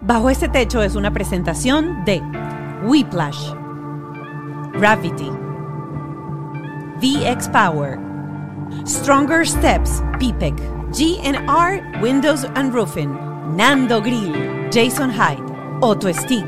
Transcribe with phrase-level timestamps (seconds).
[0.00, 2.22] Bajo este techo es una presentación de
[2.84, 3.52] Whiplash,
[4.74, 5.30] Gravity,
[7.00, 7.98] VX Power,
[8.86, 10.54] Stronger Steps, PPEC,
[10.92, 13.12] GNR Windows and Roofing,
[13.56, 15.42] Nando Grill, Jason Hyde,
[15.82, 16.46] Auto Stick.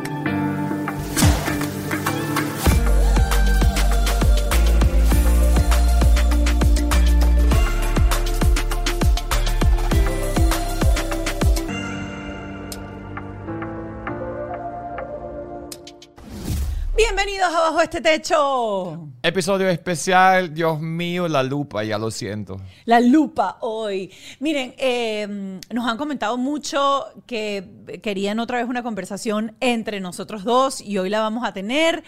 [17.71, 19.11] Bajo este techo.
[19.23, 22.61] Episodio especial, Dios mío, la lupa, ya lo siento.
[22.85, 24.13] La lupa hoy.
[24.41, 27.65] Miren, eh, nos han comentado mucho que
[28.03, 32.03] querían otra vez una conversación entre nosotros dos y hoy la vamos a tener.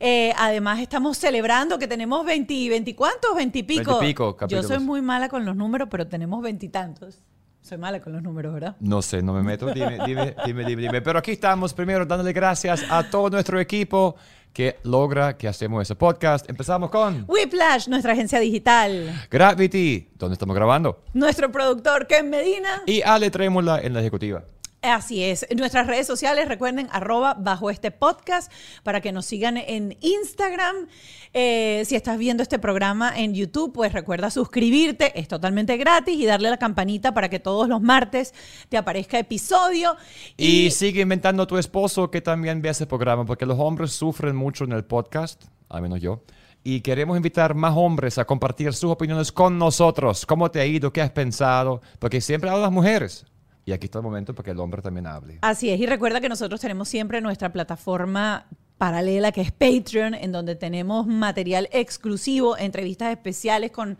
[0.00, 3.36] Eh, además, estamos celebrando que tenemos 20, 20 ¿cuántos?
[3.36, 4.00] 20 y pico.
[4.00, 7.22] 20 y pico Yo soy muy mala con los números, pero tenemos veintitantos.
[7.64, 8.76] Soy mala con los números, ¿verdad?
[8.80, 11.00] No sé, no me meto, dime, dime, dime, dime, dime.
[11.00, 14.16] Pero aquí estamos primero dándole gracias a todo nuestro equipo
[14.54, 16.48] que logra que hacemos ese podcast.
[16.48, 19.12] Empezamos con Whiplash, nuestra agencia digital.
[19.30, 22.82] Gravity, donde estamos grabando, Nuestro productor Ken Medina.
[22.86, 24.44] y Ale Trémola en la ejecutiva.
[24.84, 25.46] Así es.
[25.56, 30.88] Nuestras redes sociales, recuerden, arroba bajo este podcast para que nos sigan en Instagram.
[31.32, 36.26] Eh, si estás viendo este programa en YouTube, pues recuerda suscribirte, es totalmente gratis y
[36.26, 38.34] darle a la campanita para que todos los martes
[38.68, 39.96] te aparezca episodio.
[40.36, 44.36] Y, sigue inventando a tu esposo que también vea ese programa, porque los hombres sufren
[44.36, 46.24] mucho en el podcast, al menos yo.
[46.62, 50.26] Y queremos invitar más hombres a compartir sus opiniones con nosotros.
[50.26, 50.92] ¿Cómo te ha ido?
[50.92, 51.80] ¿Qué has pensado?
[51.98, 53.24] Porque siempre hablan las mujeres.
[53.64, 55.38] Y aquí está el momento para que el hombre también hable.
[55.42, 58.46] Así es, y recuerda que nosotros tenemos siempre nuestra plataforma
[58.78, 63.96] paralela que es Patreon, en donde tenemos material exclusivo, entrevistas especiales con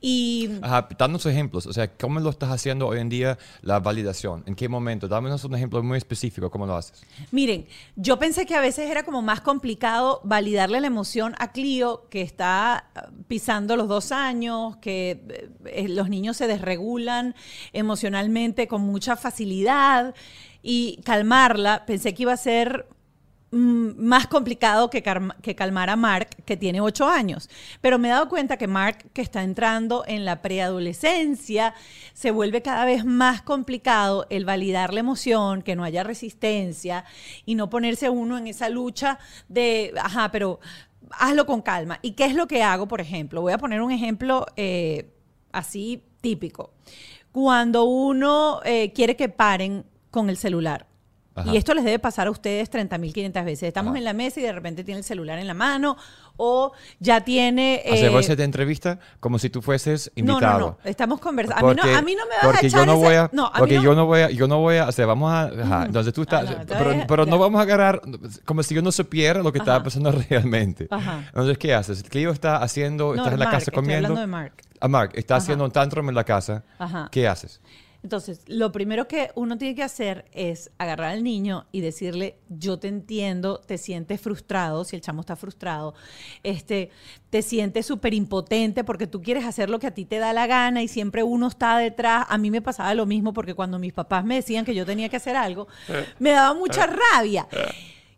[0.00, 1.66] Y Ajá, danos ejemplos.
[1.66, 4.42] O sea, ¿cómo lo estás haciendo hoy en día la validación?
[4.46, 5.08] ¿En qué momento?
[5.08, 6.50] Dámonos un ejemplo muy específico.
[6.50, 7.02] ¿Cómo lo haces?
[7.32, 7.66] Miren,
[7.96, 12.22] yo pensé que a veces era como más complicado validarle la emoción a Clio, que
[12.22, 17.34] está eh, pisando los dos años, que eh, los niños se desregulan
[17.74, 20.14] emocionalmente con mucha facilidad
[20.62, 21.84] y calmarla.
[21.84, 22.86] Pensé que iba a ser
[23.52, 25.02] más complicado que,
[25.42, 27.50] que calmar a Mark, que tiene ocho años.
[27.82, 31.74] Pero me he dado cuenta que Mark, que está entrando en la preadolescencia,
[32.14, 37.04] se vuelve cada vez más complicado el validar la emoción, que no haya resistencia
[37.44, 39.18] y no ponerse uno en esa lucha
[39.48, 40.58] de, ajá, pero
[41.10, 41.98] hazlo con calma.
[42.00, 43.42] ¿Y qué es lo que hago, por ejemplo?
[43.42, 45.12] Voy a poner un ejemplo eh,
[45.52, 46.72] así típico.
[47.32, 50.86] Cuando uno eh, quiere que paren con el celular.
[51.34, 51.50] Ajá.
[51.50, 53.62] Y esto les debe pasar a ustedes 30.500 veces.
[53.64, 53.98] Estamos Ajá.
[53.98, 55.96] en la mesa y de repente tiene el celular en la mano
[56.36, 57.82] o ya tiene...
[57.84, 60.58] eh, Hacemos esta entrevista como si tú fueses no, invitado.
[60.58, 60.90] no, no.
[60.90, 61.68] Estamos conversando.
[61.68, 63.14] A mí no, a mí no me vas a porque echar yo no ese- voy
[63.14, 65.06] a, no, a porque no- yo no voy a, yo no voy a, o sea,
[65.06, 68.00] vamos a, ajá, entonces tú estás, no, está pero, pero no vamos a agarrar
[68.44, 70.86] como si yo no supiera lo que estaba pasando realmente.
[70.90, 71.24] Ajá.
[71.28, 72.02] Entonces, ¿qué haces?
[72.02, 74.08] Clio está haciendo, No, estás en la Mark, casa estoy comiendo.
[74.08, 74.52] hablando de Mark.
[74.80, 76.64] A Mark, está haciendo un tantrum en la casa.
[76.78, 77.08] Ajá.
[77.12, 77.60] ¿Qué haces?
[78.02, 82.78] Entonces, lo primero que uno tiene que hacer es agarrar al niño y decirle, yo
[82.78, 85.94] te entiendo, te sientes frustrado, si el chamo está frustrado,
[86.42, 86.90] este,
[87.30, 90.48] te sientes súper impotente porque tú quieres hacer lo que a ti te da la
[90.48, 92.26] gana y siempre uno está detrás.
[92.28, 95.08] A mí me pasaba lo mismo porque cuando mis papás me decían que yo tenía
[95.08, 95.68] que hacer algo,
[96.18, 97.46] me daba mucha rabia.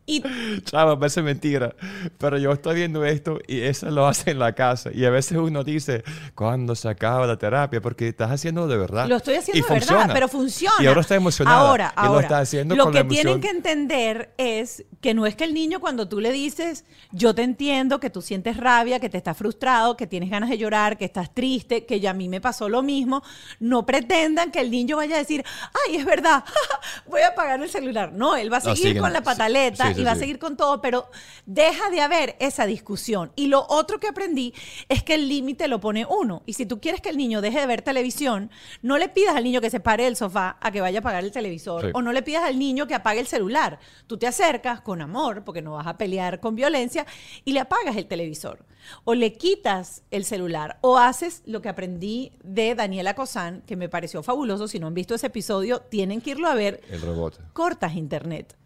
[0.06, 0.22] Y
[0.64, 1.74] Chavo, parece mentira.
[2.18, 4.90] Pero yo estoy viendo esto y eso lo hace en la casa.
[4.92, 6.04] Y a veces uno dice,
[6.34, 7.80] ¿cuándo se acaba la terapia?
[7.80, 9.08] Porque estás haciendo de verdad.
[9.08, 10.76] Lo estoy haciendo Y de verdad, pero funciona.
[10.80, 11.58] Y ahora está emocionada.
[11.58, 12.22] Ahora, lo ahora.
[12.22, 15.54] está haciendo lo con que la tienen que entender es que no es que el
[15.54, 19.36] niño cuando tú le dices, yo te entiendo, que tú sientes rabia, que te estás
[19.36, 22.68] frustrado, que tienes ganas de llorar, que estás triste, que ya a mí me pasó
[22.68, 23.22] lo mismo,
[23.60, 25.44] no pretendan que el niño vaya a decir,
[25.86, 26.44] ay, es verdad,
[27.06, 28.12] voy a apagar el celular.
[28.12, 30.38] No, él va a No, seguir con la pataleta sí, sí, y va a seguir
[30.38, 31.08] con todo, pero
[31.46, 33.32] deja de haber esa discusión.
[33.36, 34.54] Y lo otro que aprendí
[34.88, 36.42] es que el límite lo pone uno.
[36.46, 38.50] Y si tú quieres que el niño deje de ver televisión,
[38.82, 41.24] no le pidas al niño que se pare del sofá a que vaya a apagar
[41.24, 41.90] el televisor.
[41.94, 43.78] O no le pidas al niño que apague el celular.
[44.06, 47.06] Tú te acercas con amor, porque no vas a pelear con violencia,
[47.44, 48.64] y le apagas el televisor.
[49.04, 50.78] O le quitas el celular.
[50.82, 54.68] O haces lo que aprendí de Daniela Cosán, que me pareció fabuloso.
[54.68, 57.40] Si no han visto ese episodio, tienen que irlo a ver El robot.
[57.52, 58.56] cortas internet.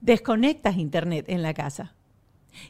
[0.00, 1.94] Desconectas internet en la casa.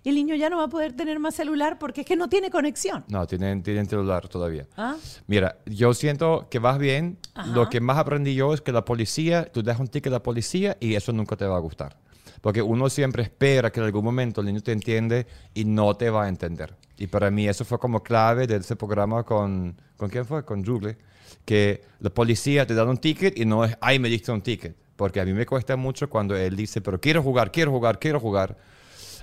[0.02, 2.28] Y el niño ya no va a poder tener más celular porque es que no
[2.28, 3.04] tiene conexión.
[3.08, 4.66] No, tienen, tienen celular todavía.
[4.76, 4.96] ¿Ah?
[5.26, 7.18] Mira, yo siento que vas bien.
[7.34, 7.50] Ajá.
[7.52, 10.22] Lo que más aprendí yo es que la policía, tú dejas un ticket a la
[10.22, 11.96] policía y eso nunca te va a gustar.
[12.40, 16.10] Porque uno siempre espera que en algún momento el niño te entiende y no te
[16.10, 16.74] va a entender.
[16.96, 19.80] Y para mí eso fue como clave de ese programa con...
[19.96, 20.44] ¿Con quién fue?
[20.44, 20.96] Con Julie.
[21.44, 24.74] Que la policía te da un ticket y no es, ay, me diste un ticket.
[25.00, 28.20] Porque a mí me cuesta mucho cuando él dice, pero quiero jugar, quiero jugar, quiero
[28.20, 28.54] jugar.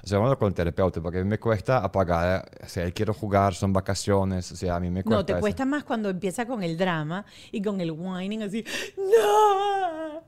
[0.04, 2.50] O sea, bueno, con el terapeuta, porque a mí me cuesta apagar.
[2.66, 4.52] O sea, él quiero jugar, son vacaciones.
[4.52, 5.18] O sea, a mí me cuesta.
[5.18, 5.40] No, te eso.
[5.40, 8.66] cuesta más cuando empieza con el drama y con el whining así.
[8.98, 10.24] ¡No!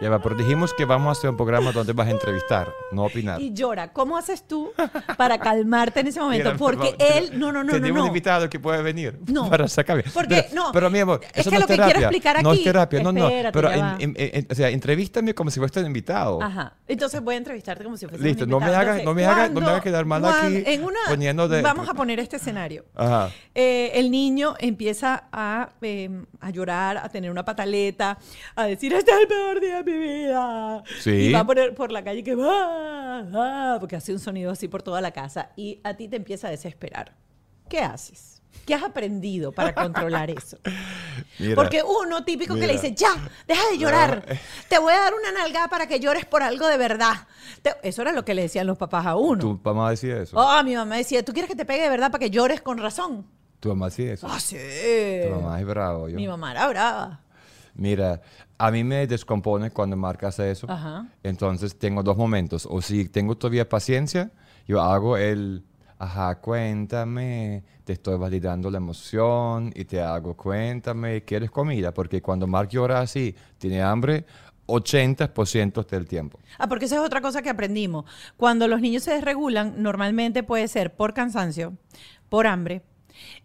[0.00, 3.04] Ya va, pero dijimos que vamos a hacer un programa donde vas a entrevistar, no
[3.04, 3.40] opinar.
[3.40, 3.92] Y llora.
[3.92, 4.72] ¿Cómo haces tú
[5.18, 6.44] para calmarte en ese momento?
[6.46, 7.38] Mira, Porque pero- él.
[7.38, 7.72] No, no, no, no.
[7.72, 8.02] Tenemos no.
[8.04, 9.50] un invitado que puede venir No.
[9.50, 10.04] para sacarme.
[10.14, 11.92] Porque, pero, no, Pero mi amor, es eso que no lo que terapia.
[11.94, 13.28] quiero explicar No es aquí- terapia, no, no.
[13.28, 16.42] Espérate, Pero, ya en- en- en- o sea, entrevístame como si fuese un invitado.
[16.42, 16.72] Ajá.
[16.88, 18.90] Entonces voy a entrevistarte como si fuese Listo, un no me invitado.
[18.90, 21.46] hagas- no me hagas- no me ¿cuándo- hagas quedar mal cuándo- aquí En una, poniendo
[21.48, 22.86] de- Vamos a poner este escenario.
[22.94, 23.30] Ajá.
[23.54, 26.08] Eh, el niño empieza a, eh,
[26.40, 28.18] a llorar, a tener una pataleta,
[28.56, 30.82] a decir, este es el peor día de mi vida.
[31.00, 31.10] Sí.
[31.10, 34.82] Y va por, por la calle que va, va, porque hace un sonido así por
[34.82, 35.50] toda la casa.
[35.56, 37.14] Y a ti te empieza a desesperar.
[37.68, 38.42] ¿Qué haces?
[38.66, 40.58] ¿Qué has aprendido para controlar eso?
[41.38, 42.80] Mira, Porque uno típico que le mira.
[42.82, 43.10] dice, ya,
[43.46, 44.24] deja de llorar.
[44.68, 47.14] Te voy a dar una nalgada para que llores por algo de verdad.
[47.62, 49.40] Te- Eso era lo que le decían los papás a uno.
[49.40, 50.36] tu mamá decía eso.
[50.36, 52.78] Oh, mi mamá decía, ¿tú quieres que te pegue de verdad para que llores con
[52.78, 53.26] razón?
[53.60, 54.26] Tu mamá decía eso.
[54.28, 54.56] Ah, sí.
[54.56, 56.08] Tu mamá es bravo.
[56.08, 56.16] Yo.
[56.16, 57.20] Mi mamá era brava.
[57.80, 58.20] Mira,
[58.58, 60.70] a mí me descompone cuando marcas eso.
[60.70, 61.08] Ajá.
[61.22, 62.68] Entonces tengo dos momentos.
[62.70, 64.30] O si tengo todavía paciencia,
[64.68, 65.64] yo hago el,
[65.98, 71.94] ajá, cuéntame, te estoy validando la emoción y te hago, cuéntame, ¿quieres comida?
[71.94, 74.26] Porque cuando Mark llora así, tiene hambre
[74.66, 76.38] 80% del tiempo.
[76.58, 78.04] Ah, porque esa es otra cosa que aprendimos.
[78.36, 81.78] Cuando los niños se desregulan, normalmente puede ser por cansancio,
[82.28, 82.82] por hambre,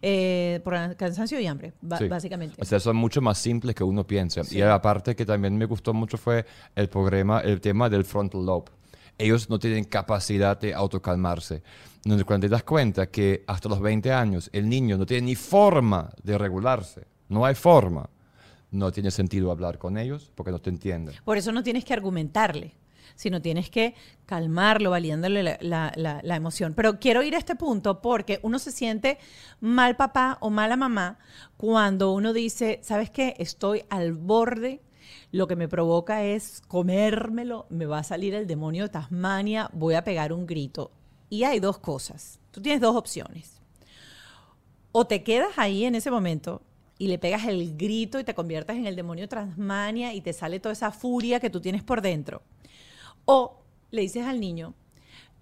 [0.02, 2.08] eh, por cansancio y hambre, Sí.
[2.08, 2.56] básicamente.
[2.60, 4.42] O sea, son mucho más simples que uno piensa.
[4.50, 6.44] Y aparte que también me gustó mucho fue
[6.74, 8.70] el programa, el tema del frontal lobe.
[9.18, 11.62] Ellos no tienen capacidad de autocalmarse.
[12.26, 16.10] Cuando te das cuenta que hasta los 20 años el niño no tiene ni forma
[16.22, 18.08] de regularse, no hay forma,
[18.70, 21.14] no tiene sentido hablar con ellos porque no te entienden.
[21.24, 22.74] Por eso no tienes que argumentarle,
[23.16, 23.94] sino tienes que
[24.26, 26.74] calmarlo, validándole la, emoción.
[26.74, 29.18] Pero quiero ir a este punto porque uno se siente
[29.60, 31.18] mal papá o mala mamá
[31.56, 33.34] cuando uno dice, ¿sabes qué?
[33.38, 34.82] Estoy al borde.
[35.32, 39.94] Lo que me provoca es comérmelo, me va a salir el demonio de Tasmania, voy
[39.94, 40.92] a pegar un grito.
[41.28, 42.38] Y hay dos cosas.
[42.52, 43.60] Tú tienes dos opciones.
[44.92, 46.62] O te quedas ahí en ese momento
[46.98, 50.60] y le pegas el grito y te conviertes en el demonio Transmania y te sale
[50.60, 52.42] toda esa furia que tú tienes por dentro.
[53.26, 53.58] O
[53.90, 54.74] le dices al niño,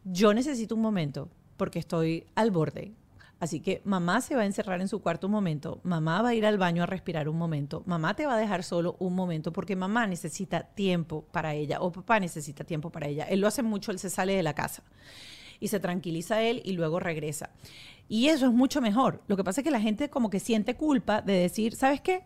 [0.05, 2.93] yo necesito un momento porque estoy al borde.
[3.41, 6.35] Así que mamá se va a encerrar en su cuarto un momento, mamá va a
[6.35, 9.53] ir al baño a respirar un momento, mamá te va a dejar solo un momento
[9.53, 13.25] porque mamá necesita tiempo para ella o papá necesita tiempo para ella.
[13.25, 14.83] Él lo hace mucho, él se sale de la casa
[15.61, 17.51] y se tranquiliza él y luego regresa.
[18.09, 19.23] Y eso es mucho mejor.
[19.27, 22.25] Lo que pasa es que la gente como que siente culpa de decir, ¿sabes qué?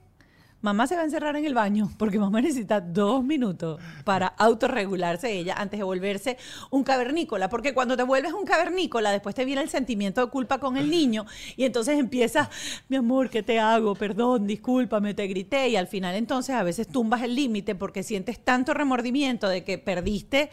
[0.60, 5.30] Mamá se va a encerrar en el baño porque mamá necesita dos minutos para autorregularse
[5.30, 6.36] ella antes de volverse
[6.70, 7.48] un cavernícola.
[7.48, 10.90] Porque cuando te vuelves un cavernícola, después te viene el sentimiento de culpa con el
[10.90, 12.48] niño y entonces empiezas,
[12.88, 13.94] mi amor, ¿qué te hago?
[13.94, 15.68] Perdón, discúlpame, te grité.
[15.68, 19.78] Y al final entonces a veces tumbas el límite porque sientes tanto remordimiento de que
[19.78, 20.50] perdiste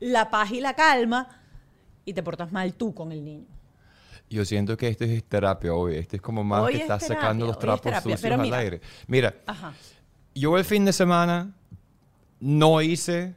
[0.00, 1.28] la paz y la calma
[2.04, 3.55] y te portas mal tú con el niño.
[4.28, 5.96] Yo siento que este es terapia hoy.
[5.96, 8.40] Este es como más Hoy que es estás terapia, sacando los trapos sucios pero al
[8.40, 8.58] mira.
[8.58, 8.80] aire.
[9.06, 9.72] Mira, Ajá.
[10.34, 11.52] yo el fin de semana
[12.40, 13.34] no hice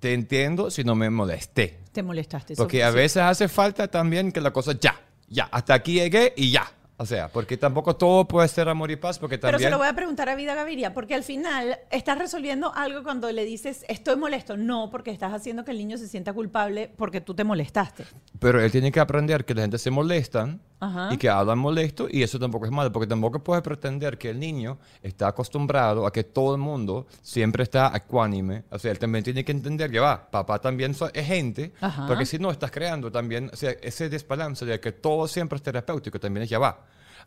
[0.00, 1.78] te entiendo si no me molesté.
[1.92, 2.54] Te molestaste.
[2.56, 6.50] Porque a veces hace falta también que la cosa ya, ya, hasta aquí llegué y
[6.50, 6.70] ya.
[6.96, 9.68] O sea, porque tampoco todo puede ser amor y paz, porque Pero también...
[9.68, 13.30] se lo voy a preguntar a Vida Gaviria, porque al final estás resolviendo algo cuando
[13.32, 14.56] le dices estoy molesto.
[14.56, 18.04] No, porque estás haciendo que el niño se sienta culpable porque tú te molestaste.
[18.38, 21.08] Pero él tiene que aprender que la gente se molestan Ajá.
[21.12, 24.38] y que hablan molesto y eso tampoco es malo, porque tampoco puedes pretender que el
[24.40, 28.64] niño está acostumbrado a que todo el mundo siempre está ecuánime.
[28.70, 32.06] O sea, él también tiene que entender que va, papá también es gente, Ajá.
[32.06, 35.62] porque si no estás creando también, o sea, ese desbalance de que todo siempre es
[35.62, 36.84] terapéutico también es ya va.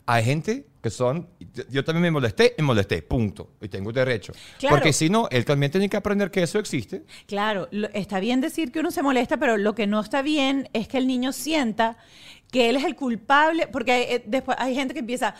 [0.09, 3.49] Hay gente que son, yo- yo también me molesté y molesté, punto.
[3.59, 4.31] Y tengo derecho.
[4.57, 4.77] Claro.
[4.77, 7.03] Porque si no, él también tiene que aprender que eso existe.
[7.25, 10.69] Claro, lo- está bien decir que uno se molesta, pero lo que no está bien
[10.71, 11.97] es que el niño sienta
[12.51, 15.35] que él es el culpable, porque hay, eh, después hay gente que empieza,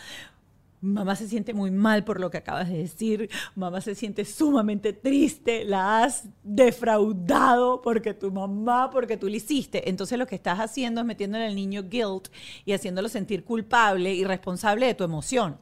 [0.80, 4.92] mamá se siente muy mal por lo que acabas de decir, mamá se siente sumamente
[4.92, 9.88] triste, la has defraudado porque tu mamá, porque tú le hiciste.
[9.88, 12.28] Entonces lo que estás haciendo es metiéndole al niño guilt
[12.64, 15.58] y haciéndolo sentir culpable y responsable de tu emoción.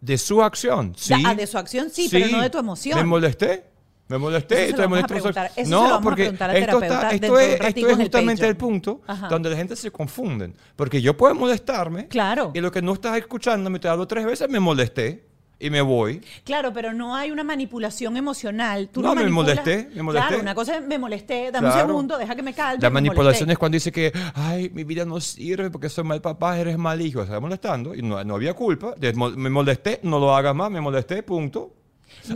[0.00, 1.14] De su acción, sí.
[1.24, 2.98] ah, de su acción sí, pero no de tu emoción.
[2.98, 3.71] Me molesté.
[4.12, 4.74] Me molesté.
[4.74, 8.54] Preguntar, eso se no, porque esto, está, esto un es, esto es el justamente el
[8.54, 8.56] Patreon.
[8.56, 9.28] punto Ajá.
[9.28, 10.54] donde la gente se confunden.
[10.76, 12.08] Porque yo puedo molestarme.
[12.08, 12.50] Claro.
[12.54, 15.24] Y lo que no estás escuchando, me te hablo tres veces, me molesté
[15.58, 16.20] y me voy.
[16.44, 18.88] Claro, pero no hay una manipulación emocional.
[18.92, 20.26] Tú No, me molesté, me molesté.
[20.28, 21.88] Claro, una cosa es me molesté, dame un Claro.
[21.88, 22.82] segundo, deja que me calme.
[22.82, 26.20] La me manipulación es cuando dice que, ay, mi vida no sirve porque soy mal
[26.20, 27.20] papá, eres mal hijo.
[27.20, 28.94] Se está molestando y no, no había culpa.
[29.36, 31.72] Me molesté, no lo hagas más, me molesté, punto.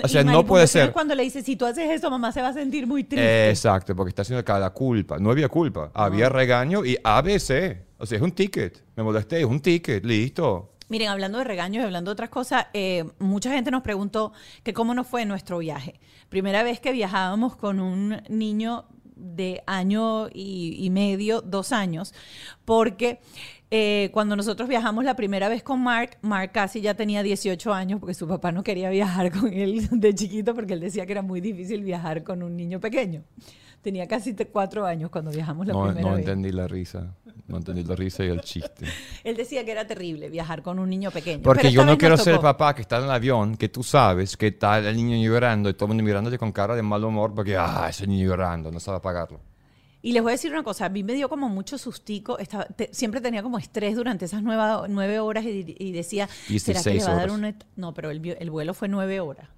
[0.02, 0.92] O sea, no puede ser.
[0.92, 3.50] cuando le dices, si tú haces eso, mamá se va a sentir muy triste.
[3.50, 5.18] Exacto, porque está haciendo cada culpa.
[5.18, 5.90] No había culpa.
[5.94, 6.06] Ah.
[6.06, 7.84] Había regaño y ABC.
[7.98, 8.84] O sea, es un ticket.
[8.96, 10.04] Me molesté, es un ticket.
[10.04, 10.72] Listo.
[10.88, 14.72] Miren, hablando de regaños y hablando de otras cosas, eh, mucha gente nos preguntó que
[14.72, 15.98] cómo nos fue nuestro viaje.
[16.28, 22.14] Primera vez que viajábamos con un niño de año y, y medio, dos años,
[22.64, 23.20] porque
[23.70, 27.99] eh, cuando nosotros viajamos la primera vez con Mark, Mark casi ya tenía 18 años
[28.00, 31.23] porque su papá no quería viajar con él de chiquito porque él decía que era
[31.23, 33.23] muy difícil viajar con un niño pequeño.
[33.82, 36.20] Tenía casi cuatro años cuando viajamos la No, primera no vez.
[36.20, 37.14] entendí la risa.
[37.46, 38.85] No entendí la risa y el chiste.
[39.25, 41.42] Él decía que era terrible viajar con un niño pequeño.
[41.44, 44.37] Porque yo no quiero ser el papá que está en el avión, que tú sabes
[44.37, 47.32] que está el niño llorando y todo el mundo mirándote con cara de mal humor
[47.32, 49.40] porque, ah, ese niño llorando, no sabe apagarlo.
[50.06, 52.64] Y les voy a decir una cosa, a mí me dio como mucho sustico, estaba,
[52.66, 56.90] te- siempre tenía como estrés durante esas nueva- nueve horas y, y decía, ¿será que
[56.90, 58.20] le 16 va a dar et-?" No, pero el,
[58.50, 59.48] vuelo fue nueve horas.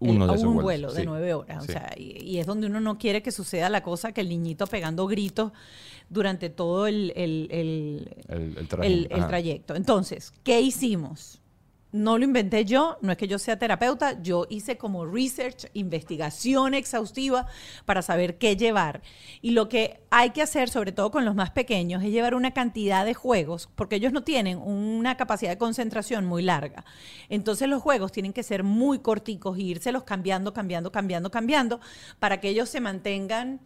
[0.00, 1.06] Uno El- de un vuelos, vuelo de sí.
[1.06, 1.62] nueve horas.
[1.64, 1.70] Sí.
[1.70, 4.30] O sea, y, y es donde uno no quiere que suceda la cosa que el
[4.30, 5.52] niñito pegando gritos
[6.08, 8.68] durante todo el, el- el-
[9.28, 9.74] trayecto.
[9.74, 11.37] Entonces, ¿qué hicimos?
[11.90, 16.74] No lo inventé yo, no es que yo sea terapeuta, yo hice como research, investigación
[16.74, 17.46] exhaustiva
[17.86, 19.00] para saber qué llevar.
[19.40, 22.52] Y lo que hay que hacer, sobre todo con los más pequeños, es llevar una
[22.52, 26.84] cantidad de juegos, porque ellos no tienen una capacidad de concentración muy larga.
[27.30, 31.80] Entonces los juegos tienen que ser muy corticos e írselos cambiando, cambiando, cambiando, cambiando,
[32.18, 33.60] para que ellos se mantengan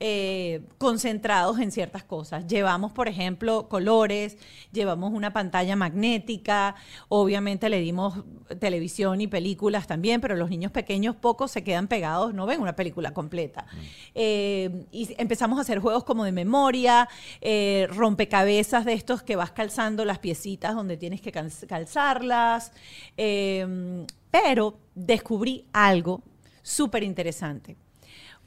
[0.00, 2.46] eh, concentrados en ciertas cosas.
[2.46, 4.36] Llevamos, por ejemplo, colores,
[4.72, 6.74] llevamos una pantalla magnética,
[7.08, 8.24] obviamente le dimos
[8.58, 12.76] televisión y películas también, pero los niños pequeños pocos se quedan pegados, no ven una
[12.76, 13.66] película completa.
[14.14, 17.08] Eh, y empezamos a hacer juegos como de memoria,
[17.40, 22.72] eh, rompecabezas de estos que vas calzando las piecitas donde tienes que cal- calzarlas,
[23.16, 26.20] eh, pero descubrí algo
[26.62, 27.76] súper interesante.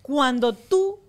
[0.01, 0.99] Cuando tú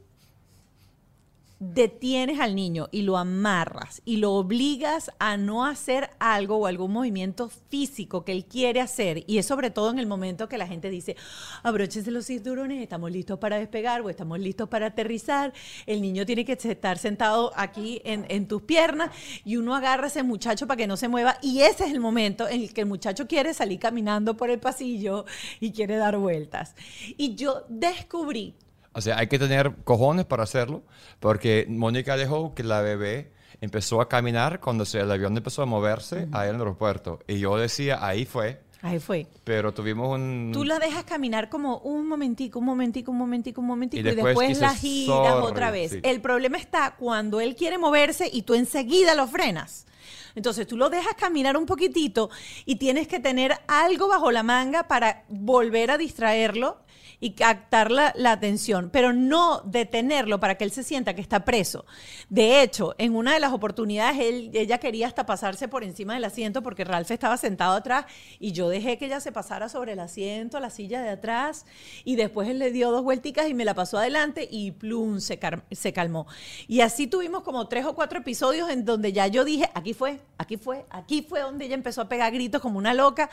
[1.61, 6.93] detienes al niño y lo amarras y lo obligas a no hacer algo o algún
[6.93, 10.67] movimiento físico que él quiere hacer, y es sobre todo en el momento que la
[10.67, 11.17] gente dice,
[11.63, 15.53] abróchense los cinturones, estamos listos para despegar o estamos listos para aterrizar,
[15.87, 19.11] el niño tiene que estar sentado aquí en, tus piernas
[19.45, 22.01] y uno agarra a ese muchacho para que no se mueva y ese es el
[22.01, 25.25] momento en el que el muchacho quiere salir caminando por el pasillo
[25.61, 26.75] y quiere dar vueltas.
[27.17, 28.55] Y yo descubrí
[28.99, 30.83] O sea, hay que tener cojones para hacerlo,
[31.21, 36.27] porque Mónica dejó que la bebé empezó a caminar cuando el avión empezó a moverse
[36.33, 37.21] ahí en el aeropuerto.
[37.29, 39.29] Y yo decía, ahí fue, Ahí fue.
[39.45, 40.51] pero tuvimos un...
[40.53, 44.15] Tú la dejas caminar como un momentico, un momentico, un momentico, un momentico, Y y
[44.17, 45.93] después, después la giras "Sorry", otra vez.
[45.93, 46.01] sí.
[46.03, 49.87] El problema está cuando él quiere moverse y tú enseguida lo frenas.
[50.35, 52.31] Entonces tú lo dejas caminar un poquitito
[52.65, 56.79] y tienes que tener algo bajo la manga para volver a distraerlo
[57.21, 61.85] y captar la, atención, pero no detenerlo para que él se sienta que está preso.
[62.29, 66.25] De hecho, en una de las oportunidades, él, ella quería hasta pasarse por encima del
[66.25, 68.07] asiento porque Ralph estaba sentado atrás
[68.39, 71.67] y yo dejé que ella se pasara sobre el asiento, la silla de atrás,
[72.05, 75.41] y después él le dio dos vuelticas y me la pasó adelante y plum, se,
[75.73, 76.27] se calmó.
[76.69, 80.21] Y así tuvimos como tres o cuatro episodios en donde ya yo dije, aquí fue,
[80.37, 83.31] aquí fue, aquí fue donde ella empezó a pegar gritos como una loca.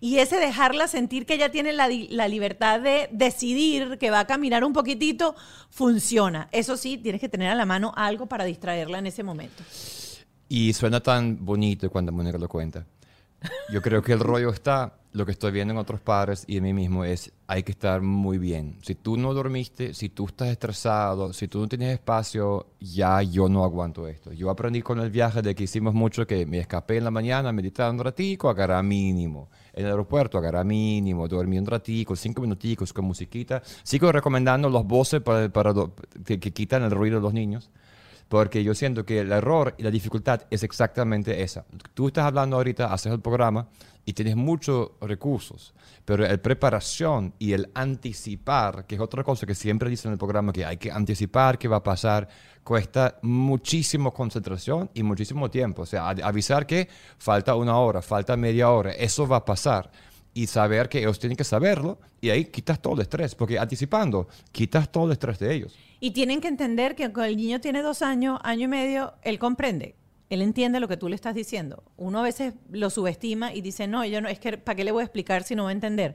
[0.00, 4.26] Y ese dejarla sentir que ella tiene la, la libertad de decidir que va a
[4.26, 5.34] caminar un poquitito,
[5.70, 6.48] funciona.
[6.52, 9.62] Eso sí, tienes que tener a la mano algo para distraerla en ese momento.
[10.48, 12.86] Y suena tan bonito cuando Mónica lo cuenta.
[13.72, 16.64] Yo creo que el rollo está, lo que estoy viendo en otros padres y en
[16.64, 18.78] mí mismo es, hay que estar muy bien.
[18.82, 23.48] Si tú no dormiste, si tú estás estresado, si tú no tienes espacio, ya yo
[23.48, 24.32] no aguanto esto.
[24.32, 27.52] Yo aprendí con el viaje de que hicimos mucho que me escapé en la mañana,
[27.52, 29.48] meditaba un ratico, agarrar mínimo.
[29.78, 33.62] En el aeropuerto, agarrar mínimo, dormí un ratico, cinco minuticos con musiquita.
[33.84, 35.72] Sigo recomendando los voces para, para
[36.24, 37.70] que, que quitan el ruido de los niños
[38.28, 41.64] porque yo siento que el error y la dificultad es exactamente esa.
[41.94, 43.68] Tú estás hablando ahorita, haces el programa
[44.08, 45.74] y tienes muchos recursos,
[46.06, 50.18] pero la preparación y el anticipar, que es otra cosa que siempre dicen en el
[50.18, 52.26] programa, que hay que anticipar qué va a pasar,
[52.64, 55.82] cuesta muchísimo concentración y muchísimo tiempo.
[55.82, 56.88] O sea, avisar que
[57.18, 59.90] falta una hora, falta media hora, eso va a pasar
[60.32, 64.26] y saber que ellos tienen que saberlo y ahí quitas todo el estrés, porque anticipando,
[64.52, 65.76] quitas todo el estrés de ellos.
[66.00, 69.38] Y tienen que entender que cuando el niño tiene dos años, año y medio, él
[69.38, 69.96] comprende.
[70.30, 71.82] Él entiende lo que tú le estás diciendo.
[71.96, 74.92] Uno a veces lo subestima y dice, no, yo no, es que, ¿para qué le
[74.92, 76.14] voy a explicar si no va a entender?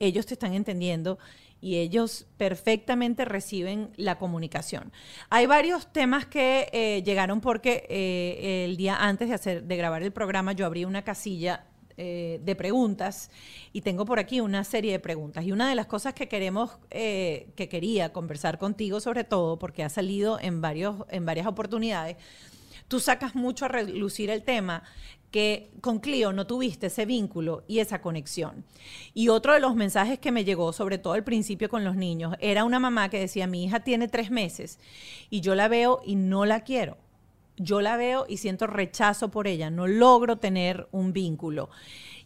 [0.00, 1.18] Ellos te están entendiendo
[1.62, 4.92] y ellos perfectamente reciben la comunicación.
[5.30, 10.02] Hay varios temas que eh, llegaron porque eh, el día antes de, hacer, de grabar
[10.02, 11.66] el programa yo abrí una casilla
[11.96, 13.30] eh, de preguntas
[13.72, 15.44] y tengo por aquí una serie de preguntas.
[15.44, 19.88] Y una de las cosas que queremos, que quería conversar contigo sobre todo, porque ha
[19.88, 22.16] salido en, varios, en varias oportunidades,
[22.92, 24.82] tú sacas mucho a relucir el tema
[25.30, 28.66] que con Clio no tuviste ese vínculo y esa conexión.
[29.14, 32.34] Y otro de los mensajes que me llegó, sobre todo al principio con los niños,
[32.38, 34.78] era una mamá que decía, mi hija tiene tres meses
[35.30, 36.98] y yo la veo y no la quiero
[37.56, 41.70] yo la veo y siento rechazo por ella, no logro tener un vínculo.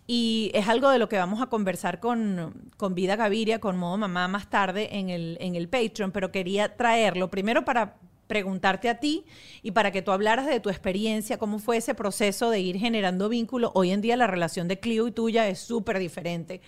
[0.07, 3.99] Y es algo de lo que vamos a conversar con, con Vida Gaviria, con Modo
[3.99, 7.97] Mamá más tarde en el, en el Patreon, pero quería traerlo primero para
[8.27, 9.25] preguntarte a ti
[9.63, 13.29] y para que tú hablaras de tu experiencia, cómo fue ese proceso de ir generando
[13.29, 13.73] vínculo.
[13.75, 16.61] Hoy en día la relación de Clio y tuya es súper diferente,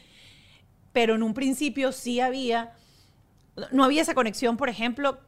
[0.92, 2.72] pero en un principio sí había,
[3.72, 5.18] no había esa conexión, por ejemplo,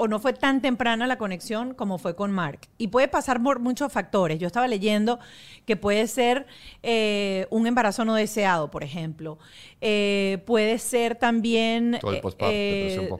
[0.00, 2.60] o no fue tan temprana la conexión como fue con Mark.
[2.78, 4.38] Y puede pasar por muchos factores.
[4.38, 5.18] Yo estaba leyendo
[5.66, 6.46] que puede ser
[6.82, 9.38] eh, un embarazo no deseado, por ejemplo.
[9.82, 13.10] Eh, puede ser también eh,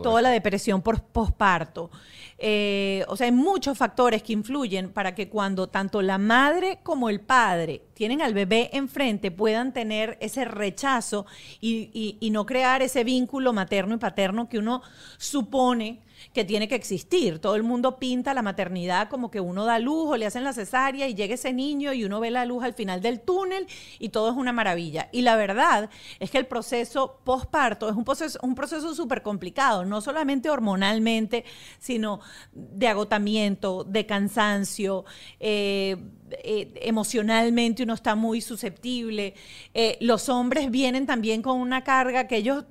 [0.00, 1.90] toda la depresión por posparto.
[1.90, 7.20] o sea, hay muchos factores que influyen para que cuando tanto la madre como el
[7.20, 11.26] padre tienen al bebé enfrente puedan tener ese rechazo
[11.60, 14.82] y no crear ese vínculo materno y paterno que uno
[15.16, 17.38] supone que tiene que existir.
[17.38, 20.52] Todo el mundo pinta la maternidad como que uno da luz o le hacen la
[20.52, 23.66] cesárea y llega ese niño y uno ve la luz al final del túnel
[23.98, 25.08] y todo es una maravilla.
[25.12, 29.84] Y la verdad es que el proceso postparto es un proceso un proceso súper complicado,
[29.84, 31.44] no solamente hormonalmente,
[31.78, 32.20] sino
[32.52, 35.04] de agotamiento, de cansancio.
[35.40, 35.96] Eh,
[36.30, 39.34] eh, emocionalmente uno está muy susceptible.
[39.74, 42.64] Eh, los hombres vienen también con una carga que ellos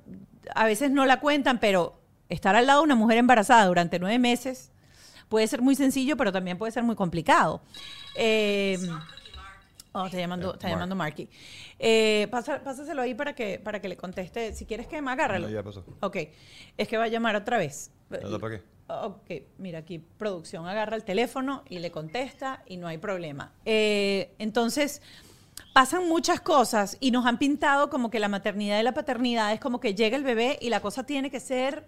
[0.54, 1.97] a veces no la cuentan, pero
[2.28, 4.70] estar al lado de una mujer embarazada durante nueve meses
[5.28, 7.60] puede ser muy sencillo, pero también puede ser muy complicado.
[8.14, 8.78] Eh,
[9.92, 11.28] oh, está llamando, está llamando Marky.
[11.78, 14.54] Eh, pásaselo ahí para que, para que le conteste.
[14.54, 15.38] Si quieres que me agarre.
[15.38, 15.84] No, ya pasó.
[16.00, 16.16] Ok.
[16.76, 17.90] Es que va a llamar otra vez.
[18.08, 18.62] ¿Para qué?
[18.90, 23.52] Ok, mira aquí, producción agarra el teléfono y le contesta y no hay problema.
[23.66, 25.02] Eh, entonces,
[25.74, 29.60] pasan muchas cosas y nos han pintado como que la maternidad y la paternidad es
[29.60, 31.84] como que llega el bebé y la cosa tiene que ser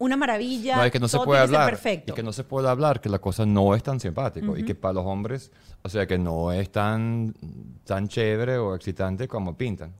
[0.00, 0.76] una maravilla.
[0.76, 1.78] No, es que no se puede hablar.
[2.06, 4.56] Y que no se puede hablar, que la cosa no es tan simpático.
[4.56, 7.34] Y que para los hombres, o sea, que no es tan,
[7.84, 9.92] tan chévere o excitante como pintan.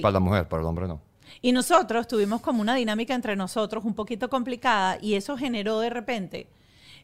[0.00, 1.02] para la mujer, para el hombre no.
[1.42, 5.90] Y nosotros tuvimos como una dinámica entre nosotros un poquito complicada y eso generó de
[5.90, 6.46] repente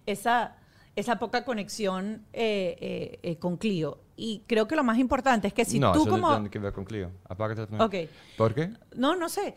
[0.07, 0.57] esa,
[0.97, 3.99] esa poca conexión eh, eh, eh, con Clio.
[4.17, 6.39] Y creo que lo más importante es que si no, tú eso como...
[6.39, 7.11] No, que ver con Clio.
[7.29, 8.11] Apágate Ok.
[8.37, 8.71] ¿Por qué?
[8.97, 9.55] No, no sé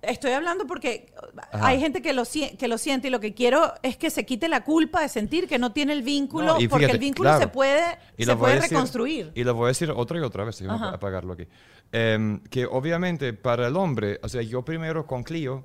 [0.00, 1.12] Estoy hablando porque
[1.50, 1.66] Ajá.
[1.66, 2.22] hay gente que lo,
[2.58, 5.48] que lo siente y lo que quiero es que se quite la culpa de sentir
[5.48, 7.40] que no tiene el vínculo, No, porque el vínculo claro.
[7.42, 9.32] se puede, Y se voy a puede decir- reconstruir.
[9.34, 10.94] Y lo voy a decir otra y otra vez, déjame Ajá.
[10.94, 11.46] apagarlo aquí.
[11.90, 15.64] Em, que obviamente para el hombre, o sea, yo primero con Clio,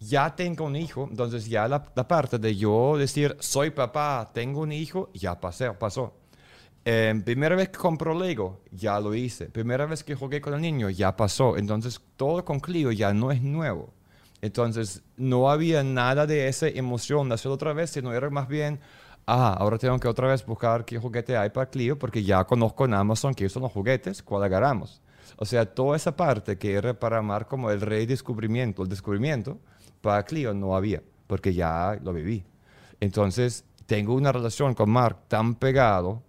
[0.00, 4.60] ya tengo un hijo, entonces ya la, la parte de yo decir, soy papá, tengo
[4.62, 6.14] un hijo, ya pasé, pasó.
[6.84, 9.46] Em, primera vez que compro Lego, ya lo hice.
[9.46, 11.56] Primera vez que jugué con el niño, ya pasó.
[11.56, 13.92] Entonces, todo con Clio ya no es nuevo.
[14.40, 18.80] Entonces, no había nada de esa emoción de hacerlo otra vez, sino era más bien,
[19.26, 22.84] ah, ahora tengo que otra vez buscar qué juguete hay para Clio, porque ya conozco
[22.84, 25.02] en Amazon qué son los juguetes, cuál agarramos.
[25.36, 29.58] O sea, toda esa parte que era para Mar como el redescubrimiento, el descubrimiento,
[30.00, 32.44] para Clio no había, porque ya lo viví.
[33.00, 36.22] Entonces, tengo una relación con Mark tan pegado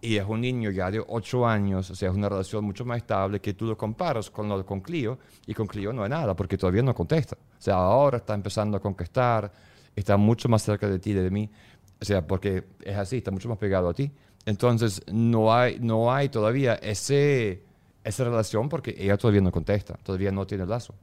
[0.00, 2.98] y es un niño ya de 8 años, o sea, es una relación mucho más
[2.98, 6.36] estable que tú lo comparas con lo con Clio, y con Clio no hay nada,
[6.36, 7.36] porque todavía no contesta.
[7.36, 9.50] O sea, ahora está empezando a conquistar,
[9.96, 11.50] está mucho más cerca de ti, de mí,
[12.00, 14.10] o sea, porque es así, está mucho más pegado a ti.
[14.46, 17.64] Entonces, no hay, no hay todavía ese,
[18.04, 20.94] esa relación porque ella todavía no contesta, todavía no tiene lazo.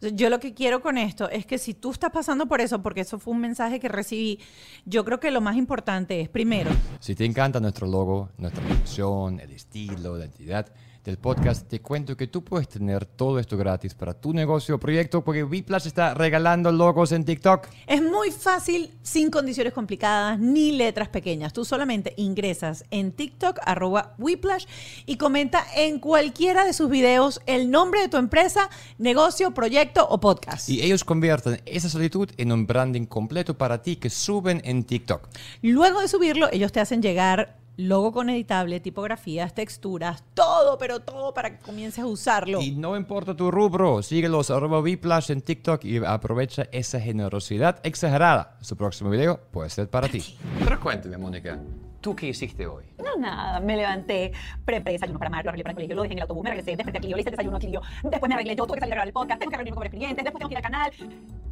[0.00, 3.02] Yo lo que quiero con esto es que si tú estás pasando por eso, porque
[3.02, 4.38] eso fue un mensaje que recibí,
[4.84, 9.40] yo creo que lo más importante es, primero, Si te encanta nuestro logo, nuestra producción,
[9.40, 10.66] el estilo, la entidad
[11.04, 14.78] del podcast, te cuento que tú puedes tener todo esto gratis para tu negocio o
[14.78, 17.68] proyecto porque Whiplash está regalando logos en TikTok.
[17.86, 21.52] Es muy fácil, sin condiciones complicadas ni letras pequeñas.
[21.52, 24.66] Tú solamente ingresas en TikTok, arroba Whiplash,
[25.06, 30.20] y comenta en cualquiera de sus videos el nombre de tu empresa, negocio, proyecto o
[30.20, 30.68] podcast.
[30.68, 35.28] Y ellos convierten esa solicitud en un branding completo para ti que suben en TikTok.
[35.62, 41.32] Luego de subirlo, ellos te hacen llegar logo con editable, tipografías, texturas, todo, pero todo
[41.32, 42.60] para que comiences a usarlo.
[42.60, 48.56] Y no importa tu rubro, síguelos arroba Whiplash en TikTok y aprovecha esa generosidad exagerada.
[48.60, 50.36] Su próximo video puede ser para ti.
[50.58, 51.58] Pero cuéntame, Mónica,
[52.00, 52.84] ¿tú qué hiciste hoy?
[52.98, 54.32] No, nada, me levanté,
[54.64, 56.50] preparé desayuno para Mar, lo arreglé para el colegio, lo dejé en el autobús, me
[56.50, 58.74] regresé, desperté a Clio, le hice el desayuno a Clio, después me arreglé yo, tuve
[58.74, 60.54] que salir a grabar el podcast, tengo que reunirme con el cliente, después tengo que
[60.54, 60.92] ir al canal.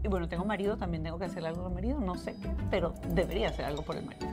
[0.04, 2.50] Y bueno, tengo marido, también tengo que hacer algo por el marido, no sé qué,
[2.70, 4.28] pero debería hacer algo por el marido.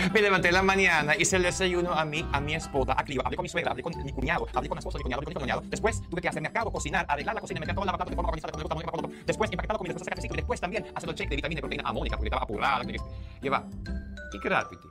[0.12, 3.20] Me levanté en la mañana, hice el desayuno a mí, a mi esposa, a Clio,
[3.24, 5.26] hablé con mi suegra, hablé con mi cuñado, hablé con mi esposo, mi cuñado, hablé
[5.26, 5.62] con mi cuñado.
[5.66, 8.28] Después tuve que hacer mercado, cocinar, arreglar la cocina, meter toda la batata de forma
[8.28, 11.14] organizada, con el botón, después empaquetar la comida, después cafecito y después también hacer el
[11.14, 12.84] check de vitamina y proteína a Mónica porque estaba apurada.
[13.42, 13.64] Y va.
[14.32, 14.88] ¿Y Gravity?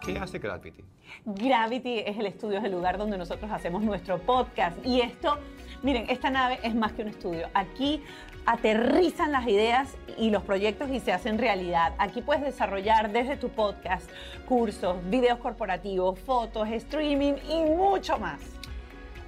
[0.00, 0.82] ¿Qué hace Gravity?
[1.24, 4.76] Gravity es el estudio, es el lugar donde nosotros hacemos nuestro podcast.
[4.84, 5.38] Y esto,
[5.82, 7.48] miren, esta nave es más que un estudio.
[7.54, 8.02] Aquí
[8.46, 11.94] aterrizan las ideas y los proyectos y se hacen realidad.
[11.98, 14.10] Aquí puedes desarrollar desde tu podcast
[14.46, 18.40] cursos, videos corporativos, fotos, streaming y mucho más.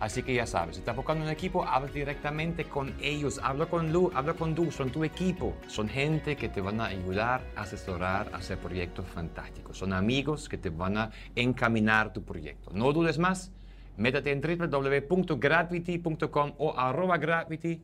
[0.01, 3.93] Así que ya sabes, si estás buscando un equipo, habla directamente con ellos, habla con
[3.93, 5.55] Lu, habla con Du, son tu equipo.
[5.69, 9.79] Son gente que te van a ayudar, asesorar, hacer proyectos fantásticos.
[9.79, 12.73] Son amigos que te van a encaminar tu proyecto.
[12.75, 13.53] No dudes más,
[13.97, 17.81] métete en www.gravity.com o arroba gravity,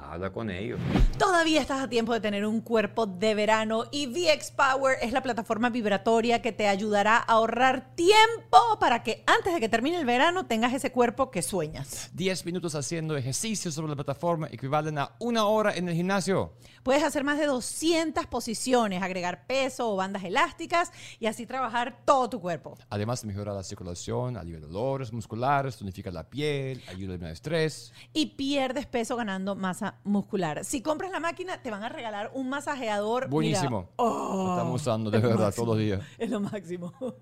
[0.00, 0.78] habla con ellos.
[1.18, 5.22] Todavía estás a tiempo de tener un cuerpo de verano y VX Power es la
[5.22, 10.06] plataforma vibratoria que te ayudará a ahorrar tiempo para que antes de que termine el
[10.06, 12.10] verano tengas ese cuerpo que sueñas.
[12.14, 16.54] 10 minutos haciendo ejercicio sobre la plataforma equivalen a una hora en el gimnasio.
[16.82, 22.30] Puedes hacer más de 200 posiciones, agregar peso o bandas elásticas y así trabajar todo
[22.30, 22.78] tu cuerpo.
[22.88, 27.92] Además, mejora la circulación, alivia dolores musculares, tonifica la piel, ayuda a eliminar el estrés.
[28.14, 30.64] Y pierdes peso ganando masa muscular.
[30.64, 33.22] Si compras la máquina, te van a regalar un masajeador.
[33.24, 33.88] mira, Buenísimo.
[33.96, 35.64] oh, Lo estamos usando de verdad máximo.
[35.64, 36.00] todos los días.
[36.18, 36.92] Es lo máximo.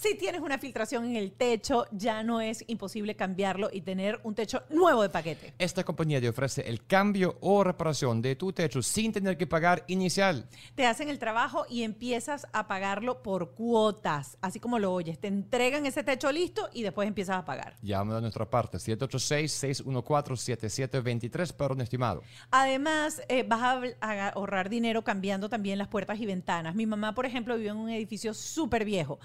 [0.02, 4.34] Si tienes una filtración en el techo, ya no es imposible cambiarlo y tener un
[4.34, 5.54] techo nuevo de paquete.
[5.60, 9.84] Esta compañía te ofrece el cambio o reparación de tu techo sin tener que pagar
[9.86, 10.50] inicial.
[10.74, 15.20] Te hacen el trabajo y empiezas a pagarlo por cuotas, así como lo oyes.
[15.20, 17.76] Te entregan ese techo listo y después empiezas a pagar.
[17.84, 22.24] Llámalo a nuestra parte, 786-614-7723 para un estimado.
[22.50, 26.74] Además, eh, vas a, a ahorrar dinero cambiando también las puertas y ventanas.
[26.74, 29.20] Mi mamá, por ejemplo, vive en un edificio súper viejo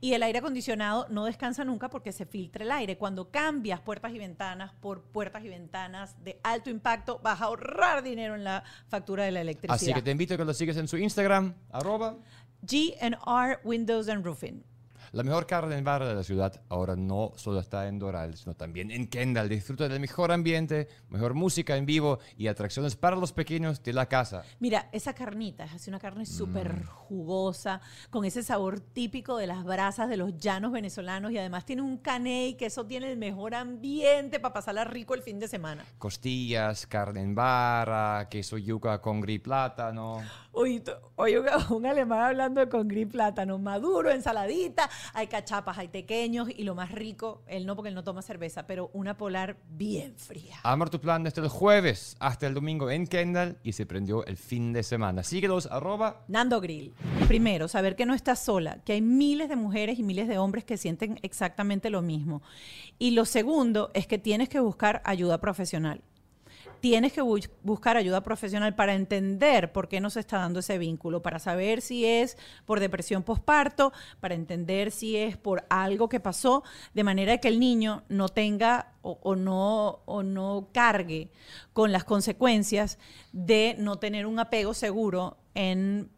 [0.00, 2.96] y el aire acondicionado no descansa nunca porque se filtra el aire.
[2.96, 8.02] Cuando cambias puertas y ventanas por puertas y ventanas de alto impacto, vas a ahorrar
[8.02, 9.76] dinero en la factura de la electricidad.
[9.76, 12.16] Así que te invito a que lo sigas en su Instagram, arroba.
[12.62, 14.64] GR Windows and Roofing.
[15.12, 18.54] La mejor carne en barra de la ciudad ahora no solo está en Doral, sino
[18.54, 19.46] también en Kendall.
[19.50, 24.06] Disfruta del mejor ambiente, mejor música en vivo y atracciones para los pequeños de la
[24.06, 24.42] casa.
[24.58, 26.86] Mira, esa carnita es una carne súper Mm.
[26.86, 31.82] jugosa, con ese sabor típico de las brasas de los llanos venezolanos y además tiene
[31.82, 35.84] un caney que eso tiene el mejor ambiente para pasarla rico el fin de semana.
[35.98, 40.22] Costillas, carne en barra, queso yuca con gris plátano.
[40.54, 41.46] T- oye, un,
[41.76, 46.74] un alemán hablando de con gris plátano maduro, ensaladita, hay cachapas, hay pequeños y lo
[46.74, 50.56] más rico, él no porque él no toma cerveza, pero una polar bien fría.
[50.62, 54.36] Amor tu plan desde el jueves hasta el domingo en Kendall y se prendió el
[54.36, 55.22] fin de semana.
[55.22, 56.24] Síguelos, arroba.
[56.28, 56.94] Nando Grill.
[57.28, 60.64] Primero, saber que no estás sola, que hay miles de mujeres y miles de hombres
[60.64, 62.42] que sienten exactamente lo mismo.
[62.98, 66.02] Y lo segundo es que tienes que buscar ayuda profesional.
[66.82, 70.78] Tienes que bu- buscar ayuda profesional para entender por qué no se está dando ese
[70.78, 76.18] vínculo, para saber si es por depresión postparto, para entender si es por algo que
[76.18, 81.30] pasó, de manera que el niño no tenga o, o no, o no cargue
[81.72, 82.98] con las consecuencias
[83.30, 86.10] de no tener un apego seguro en,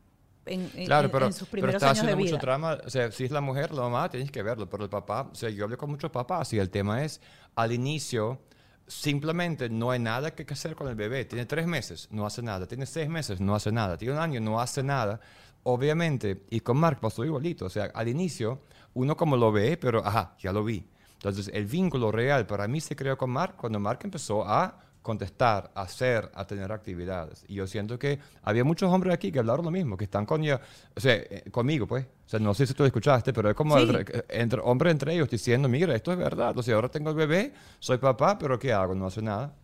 [0.46, 2.40] en, Claro, en- pero, en sus pero primeros está años de haciendo mucho vida.
[2.40, 2.78] drama.
[2.86, 4.70] O sea, si es la mujer, la mamá, tienes que verlo.
[4.70, 7.20] Pero el papá, o sea, yo hablé con muchos papás y el tema es,
[7.54, 8.40] al inicio,
[8.86, 11.24] simplemente no hay nada que hacer con el bebé.
[11.24, 12.66] Tiene tres meses, no hace nada.
[12.66, 13.96] Tiene seis meses, no hace nada.
[13.96, 15.20] Tiene un año, no hace nada.
[15.62, 17.66] Obviamente, y con Mark pasó igualito.
[17.66, 18.60] O sea, al inicio,
[18.94, 20.86] uno como lo ve, pero, ajá, ya lo vi.
[21.14, 25.70] Entonces, el vínculo real para mí se creó con Mark cuando Mark empezó a contestar,
[25.74, 27.44] hacer, a tener actividades.
[27.46, 30.42] Y yo siento que había muchos hombres aquí que hablaron lo mismo, que están con
[30.42, 30.58] ella,
[30.96, 32.06] o sea, eh, conmigo, pues.
[32.06, 33.82] O sea, no sé si tú escuchaste, pero es como Sí.
[33.84, 36.56] entre, entre hombres entre ellos diciendo, mira, esto es verdad.
[36.56, 38.94] O sea, ahora tengo el bebé, soy papá, pero ¿qué hago?
[38.94, 39.54] No hace nada.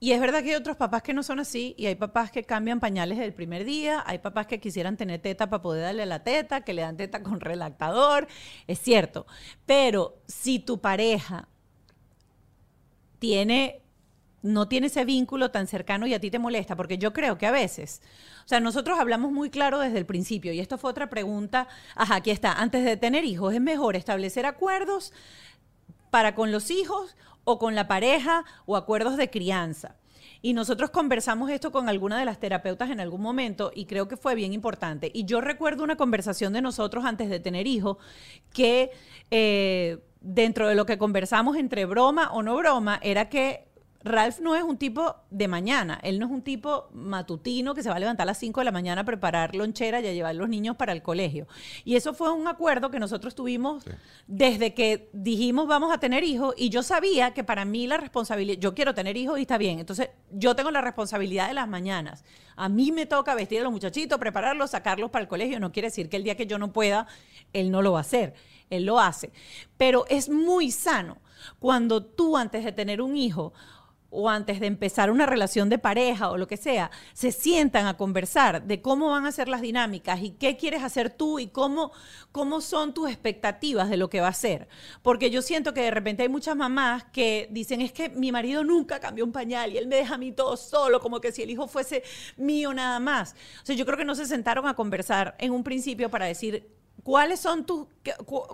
[0.00, 2.44] Y es verdad que hay otros papás que no son así, y hay papás que
[2.44, 6.22] cambian pañales del primer día, hay papás que quisieran tener teta para poder darle la
[6.24, 8.26] teta, que le dan teta con relactador,
[8.66, 9.26] es cierto.
[9.66, 11.46] Pero si tu pareja
[13.18, 13.82] tiene
[14.42, 17.46] no tiene ese vínculo tan cercano y a ti te molesta, porque yo creo que
[17.46, 18.02] a veces,
[18.44, 22.16] o sea, nosotros hablamos muy claro desde el principio, y esto fue otra pregunta, ajá,
[22.16, 25.12] aquí está, antes de tener hijos, ¿es mejor establecer acuerdos
[26.10, 29.96] para con los hijos o con la pareja o acuerdos de crianza.
[30.40, 34.16] Y nosotros conversamos esto con alguna de las terapeutas en algún momento y creo que
[34.16, 35.10] fue bien importante.
[35.12, 37.96] Y yo recuerdo una conversación de nosotros antes de tener hijos
[38.52, 38.90] que
[39.30, 43.67] eh, dentro de lo que conversamos entre broma o no broma era que
[44.04, 47.88] Ralph no es un tipo de mañana, él no es un tipo matutino que se
[47.88, 50.36] va a levantar a las 5 de la mañana a preparar lonchera y a llevar
[50.36, 51.48] los niños para el colegio.
[51.84, 53.90] Y eso fue un acuerdo que nosotros tuvimos Sí.
[54.28, 58.60] desde que dijimos vamos a tener hijos y yo sabía que para mí la responsabilidad,
[58.60, 62.24] yo quiero tener hijos y está bien, entonces yo tengo la responsabilidad de las mañanas.
[62.54, 65.88] A mí me toca vestir a los muchachitos, prepararlos, sacarlos para el colegio, no quiere
[65.88, 67.08] decir que el día que yo no pueda,
[67.52, 68.34] él no lo va a hacer,
[68.70, 69.32] él lo hace.
[69.76, 71.18] Pero es muy sano
[71.58, 73.52] cuando tú antes de tener un hijo
[74.10, 77.96] o antes de empezar una relación de pareja o lo que sea, se sientan a
[77.96, 81.92] conversar de cómo van a ser las dinámicas y qué quieres hacer tú y cómo,
[82.32, 84.68] cómo son tus expectativas de lo que va a ser.
[85.02, 88.64] Porque yo siento que de repente hay muchas mamás que dicen, es que mi marido
[88.64, 91.42] nunca cambió un pañal y él me deja a mí todo solo, como que si
[91.42, 92.02] el hijo fuese
[92.36, 93.34] mío nada más.
[93.62, 96.77] O sea, yo creo que no se sentaron a conversar en un principio para decir,
[97.02, 98.12] ¿Cuáles son tus, qué,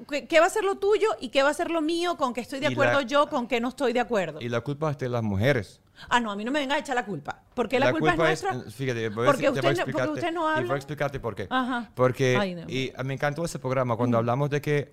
[0.09, 2.17] qué- qué va a ser lo tuyo y qué va a ser lo mío?
[2.17, 3.29] ¿Con qué estoy de acuerdo la- yo?
[3.29, 4.41] ¿Con qué no estoy de acuerdo?
[4.41, 5.81] Y la culpa es de las mujeres.
[6.09, 7.41] Ah, no, a mí no me venga a echar la culpa.
[7.55, 8.61] ¿Por qué la, culpa, es nuestra?
[8.71, 10.75] fíjate, voy a porque, te voy a usted, no- porque usted no Y voy habla.
[10.75, 11.47] a explicarte por qué.
[11.51, 11.91] Ajá.
[11.95, 12.63] Porque, Ay, no.
[12.69, 14.93] y me encantó ese programa cuando hablamos de que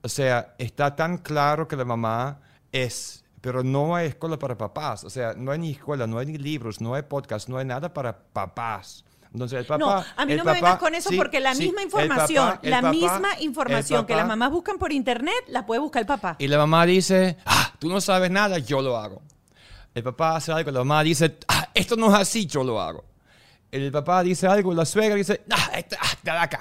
[0.00, 5.02] o sea, está tan claro que la mamá es, pero no hay escuela para papás.
[5.02, 7.64] O sea, no hay ni escuela, no hay ni libros, no hay podcast, no hay
[7.64, 9.04] nada para papás.
[9.32, 11.64] Entonces el papá, no, a mí no me vengas con eso sí, porque la sí,
[11.64, 15.34] misma el información, papá- el la papá- misma información que las mamás buscan por internet,
[15.48, 16.36] la puede buscar el papá.
[16.38, 19.22] Y la mamá dice, ah, tú no sabes nada, yo lo hago.
[19.94, 23.04] El papá hace algo, la mamá dice, ah, esto no es así, yo lo hago.
[23.70, 26.60] El papá dice algo, la suegra dice, ah, esto, ah, acá.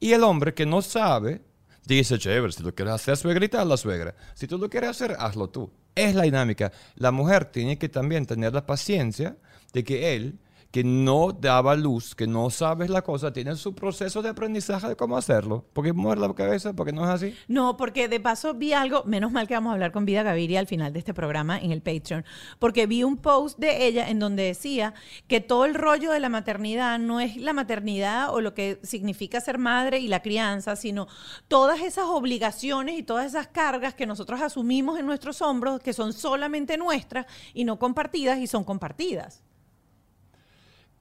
[0.00, 1.42] Y el hombre que no sabe,
[1.84, 4.14] dice, chévere, si lo quieres hacer, suegrita, haz la suegra.
[4.34, 5.70] Si tú lo quieres hacer, hazlo tú.
[5.94, 6.72] Es la dinámica.
[6.94, 9.36] La mujer tiene que también tener la paciencia
[9.72, 10.38] de que él,
[10.76, 14.94] que no daba luz, que no sabe la cosa, tiene su proceso de aprendizaje de
[14.94, 15.64] cómo hacerlo.
[15.72, 17.34] Porque muere la cabeza, porque no es así.
[17.48, 20.60] No, porque de paso vi algo, menos mal que vamos a hablar con Vida Gaviria
[20.60, 22.26] al final de este programa en el Patreon,
[22.58, 24.92] porque vi un post de ella en donde decía
[25.28, 29.40] que todo el rollo de la maternidad no es la maternidad o lo que significa
[29.40, 31.08] ser madre y la crianza, sino
[31.48, 36.12] todas esas obligaciones y todas esas cargas que nosotros asumimos en nuestros hombros, que son
[36.12, 39.42] solamente nuestras y no compartidas y son compartidas.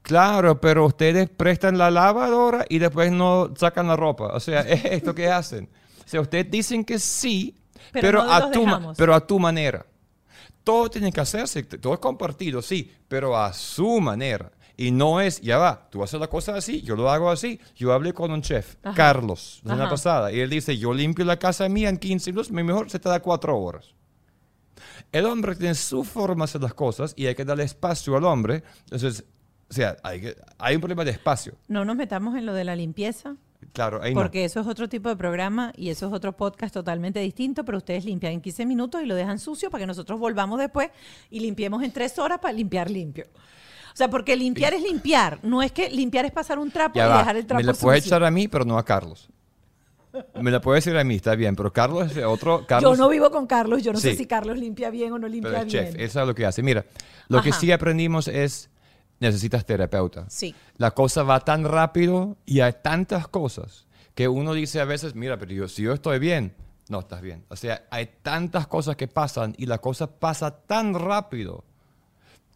[0.05, 4.27] Claro, pero ustedes prestan la lavadora y después no sacan la ropa.
[4.35, 5.67] O sea, es esto que hacen.
[6.05, 7.55] O sea, ustedes dicen que sí,
[7.91, 8.65] Pero pero, no a tu,
[8.95, 9.83] pero a tu manera.
[10.63, 14.51] Todo tiene que hacerse, todo es compartido, sí, pero a su manera.
[14.77, 17.59] Y no es, ya va, tú haces la cosa así, yo lo hago así.
[17.75, 18.95] Yo hablé con un chef, Ajá.
[18.95, 22.51] Carlos, la semana pasada, y él dice, yo limpio la casa mía en 15 minutos,
[22.51, 23.95] mi mejor se te da 4 horas.
[25.11, 28.25] El hombre tiene su forma de hacer las cosas y hay que darle espacio al
[28.25, 28.63] hombre.
[28.83, 29.23] Entonces,
[29.69, 31.53] o sea, hay, que- hay un problema de espacio.
[31.67, 33.35] No nos metamos en lo de la limpieza.
[33.73, 34.21] Claro, ahí no.
[34.21, 37.79] Porque eso es otro tipo de programa y eso es otro podcast totalmente distinto, pero
[37.79, 40.89] ustedes limpian en 15 minutos y lo dejan sucio para que nosotros volvamos después
[41.31, 43.25] y limpiemos en 3 horas para limpiar limpio.
[43.33, 47.05] O sea, porque limpiar es limpiar, no es que limpiar es pasar un trapo Ya
[47.05, 48.09] y va, dejar el trapo me la puede sucio.
[48.15, 49.29] echar a mí, pero no a Carlos.
[50.41, 52.65] Me la puede decir a mí, está bien, pero Carlos es otro.
[52.65, 55.27] Carlos, Yo no vivo con Carlos, yo no sé si Carlos limpia bien o no
[55.27, 55.85] pero limpia es bien.
[55.87, 56.61] chef, eso es lo que hace.
[56.63, 56.85] Mira,
[57.27, 58.69] lo que sí aprendimos es,
[59.19, 60.25] necesitas terapeuta.
[60.29, 60.55] Sí.
[60.77, 65.37] La cosa va tan rápido y hay tantas cosas que uno dice a veces, mira,
[65.37, 66.53] pero yo, si yo estoy bien,
[66.89, 67.43] no estás bien.
[67.49, 71.63] O sea, hay tantas cosas que pasan y la cosa pasa tan rápido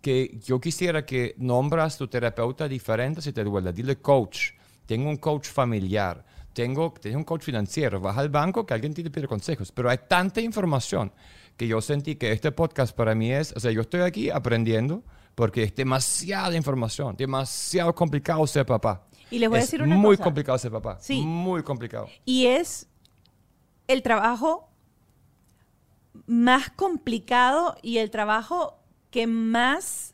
[0.01, 3.73] que yo quisiera que nombras tu terapeuta diferente si te duele.
[3.73, 4.51] Dile coach.
[4.85, 6.25] Tengo un coach familiar.
[6.53, 7.99] Tengo, tengo un coach financiero.
[7.99, 9.71] Vas al banco que alguien te pide consejos.
[9.71, 11.11] Pero hay tanta información
[11.57, 15.03] que yo sentí que este podcast para mí es, o sea, yo estoy aquí aprendiendo
[15.39, 19.07] porque es demasiada información, demasiado complicado ser papá.
[19.31, 20.25] Y les voy a Es decir una muy cosa.
[20.25, 20.97] complicado ser papá.
[20.99, 21.21] Sí.
[21.21, 22.09] Muy complicado.
[22.25, 22.89] Y es
[23.87, 24.69] el trabajo
[26.27, 30.13] más complicado y el trabajo que más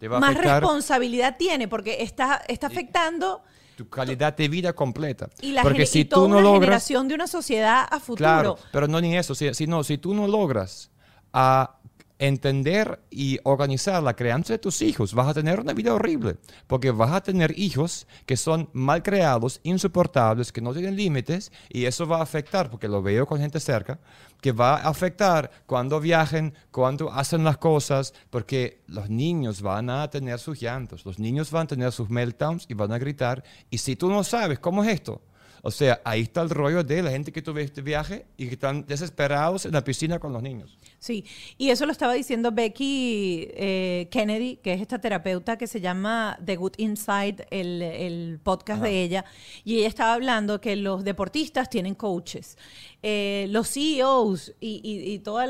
[0.00, 3.44] Te va a más afectar responsabilidad tiene porque está, está afectando
[3.76, 5.30] tu calidad de vida completa.
[5.40, 8.00] y, la porque si y toda tú no una logras generación de una sociedad a
[8.00, 8.16] futuro.
[8.16, 10.90] Claro, pero no ni eso, si, si no, si tú no logras
[11.32, 11.78] a
[12.18, 16.90] entender y organizar la crianza de tus hijos, vas a tener una vida horrible, porque
[16.90, 22.06] vas a tener hijos que son mal creados, insoportables, que no tienen límites, y eso
[22.06, 23.98] va a afectar, porque lo veo con gente cerca,
[24.40, 30.08] que va a afectar cuando viajen, cuando hacen las cosas, porque los niños van a
[30.08, 33.78] tener sus llantos, los niños van a tener sus meltdowns y van a gritar, y
[33.78, 35.20] si tú no sabes cómo es esto,
[35.66, 38.52] o sea, ahí está el rollo de la gente que tuve este viaje y que
[38.52, 40.76] están desesperados en la piscina con los niños.
[40.98, 41.24] Sí,
[41.56, 46.38] y eso lo estaba diciendo Becky eh, Kennedy, que es esta terapeuta que se llama
[46.44, 49.24] The Good Inside, el, el podcast de ella,
[49.64, 52.58] y ella estaba hablando que los deportistas tienen coaches,
[53.02, 55.48] eh, los CEOs y, y, y todos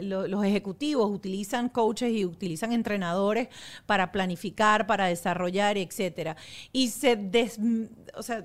[0.00, 3.46] los ejecutivos utilizan coaches y utilizan entrenadores
[3.86, 6.36] para planificar, para desarrollar, etcétera.
[6.72, 7.60] Y se des,
[8.16, 8.44] o sea,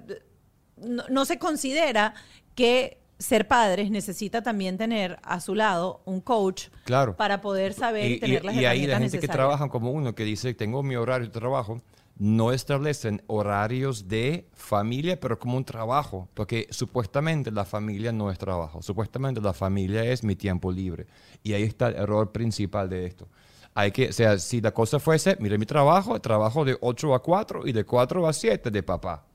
[0.81, 2.13] no, no se considera
[2.55, 7.15] que ser padres necesita también tener a su lado un coach Claro.
[7.17, 9.91] para poder saber y, Y, tener las y- y ahí la gente que trabaja como
[9.91, 11.81] uno, que dice, tengo mi horario de trabajo,
[12.19, 18.37] no establecen horarios de familia, pero como un trabajo, porque supuestamente la familia no es
[18.37, 21.07] trabajo, supuestamente la familia es mi tiempo libre.
[21.43, 23.27] Y ahí está el error principal de esto.
[23.75, 27.21] Hay que, o sea, si la cosa fuese, mire mi trabajo, trabajo de 8 a
[27.21, 29.25] 4 y de 4 a 7 de papá.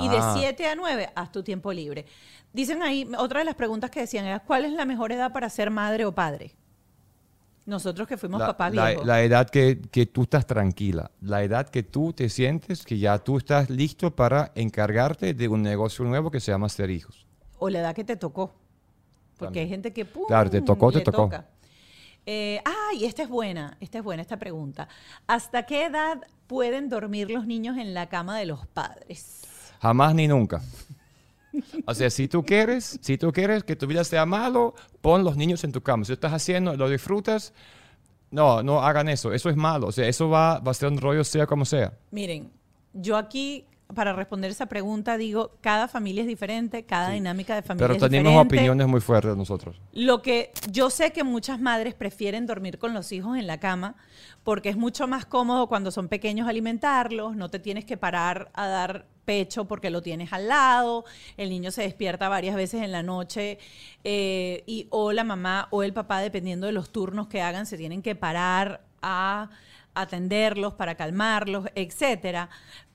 [0.00, 0.34] Y de Ah.
[0.36, 2.06] 7 a 9, haz tu tiempo libre.
[2.52, 5.48] Dicen ahí, otra de las preguntas que decían era, ¿cuál es la mejor edad para
[5.48, 6.54] ser madre o padre?
[7.66, 11.68] Nosotros que fuimos la, papás la- la edad que, que tú estás tranquila, la edad
[11.68, 16.30] que tú te sientes que ya tú estás listo para encargarte de un negocio nuevo
[16.30, 17.26] que se llama ser hijos.
[17.58, 18.54] O la edad que te tocó.
[19.36, 19.64] Porque También.
[19.64, 20.24] hay gente que ¡pum!
[20.28, 21.22] Claro, te tocó, te tocó.
[21.24, 21.46] toca.
[22.24, 24.88] Eh, ah, y esta es buena, esta es buena, esta pregunta.
[25.26, 29.42] ¿Hasta qué edad pueden dormir los niños en la cama de los padres?
[29.80, 30.62] Jamás ni nunca.
[31.86, 35.36] O sea, si tú quieres, si tú quieres que tu vida sea malo, pon los
[35.36, 36.04] niños en tu cama.
[36.04, 37.52] Si estás haciendo, lo disfrutas,
[38.30, 39.32] no, no hagan eso.
[39.32, 39.86] Eso es malo.
[39.88, 41.92] O sea, eso va, va a ser un rollo sea como sea.
[42.10, 42.50] Miren,
[42.92, 43.64] yo aquí
[43.94, 48.02] para responder esa pregunta digo, cada familia es diferente, cada dinámica de familia Pero es
[48.02, 48.24] diferente.
[48.24, 49.80] tenemos opiniones muy fuertes nosotros.
[49.92, 53.94] Lo que yo sé que muchas madres prefieren dormir con los hijos en la cama
[54.42, 58.66] porque es mucho más cómodo cuando son pequeños alimentarlos, no te tienes que parar a
[58.66, 61.04] dar pecho porque lo tienes al lado,
[61.36, 63.58] el niño se despierta varias veces en la noche
[64.04, 67.76] eh, y o la mamá o el papá, dependiendo de los turnos que hagan, se
[67.76, 69.50] tienen que parar a
[69.94, 72.48] atenderlos para calmarlos, etcétera.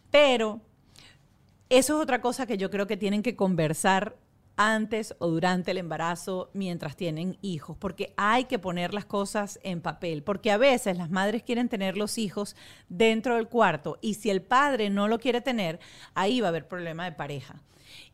[0.10, 0.62] Pero
[1.70, 4.18] eso es otra cosa que yo creo que tienen que conversar
[4.58, 9.82] antes o durante el embarazo mientras tienen hijos, porque hay que poner las cosas en
[9.82, 12.56] papel, porque a veces las madres quieren tener los hijos
[12.90, 15.80] dentro del cuarto y si el padre no lo quiere tener,
[16.14, 17.62] ahí va a haber problema de pareja.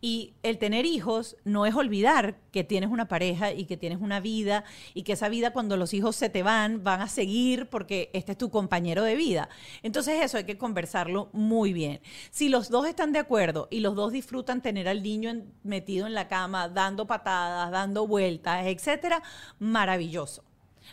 [0.02, 4.20] Y el tener hijos no es olvidar que tienes una pareja y que tienes una
[4.20, 4.64] vida
[4.94, 8.34] y que esa vida cuando los hijos se te van van a seguir porque este
[8.34, 9.50] es tu compañero de vida.
[9.84, 12.02] Entonces eso hay que conversarlo muy bien.
[12.32, 16.14] Si los dos están de acuerdo y los dos disfrutan tener al niño metido en
[16.14, 19.22] la cama, dando patadas, dando vueltas, etcétera,
[19.60, 20.44] maravilloso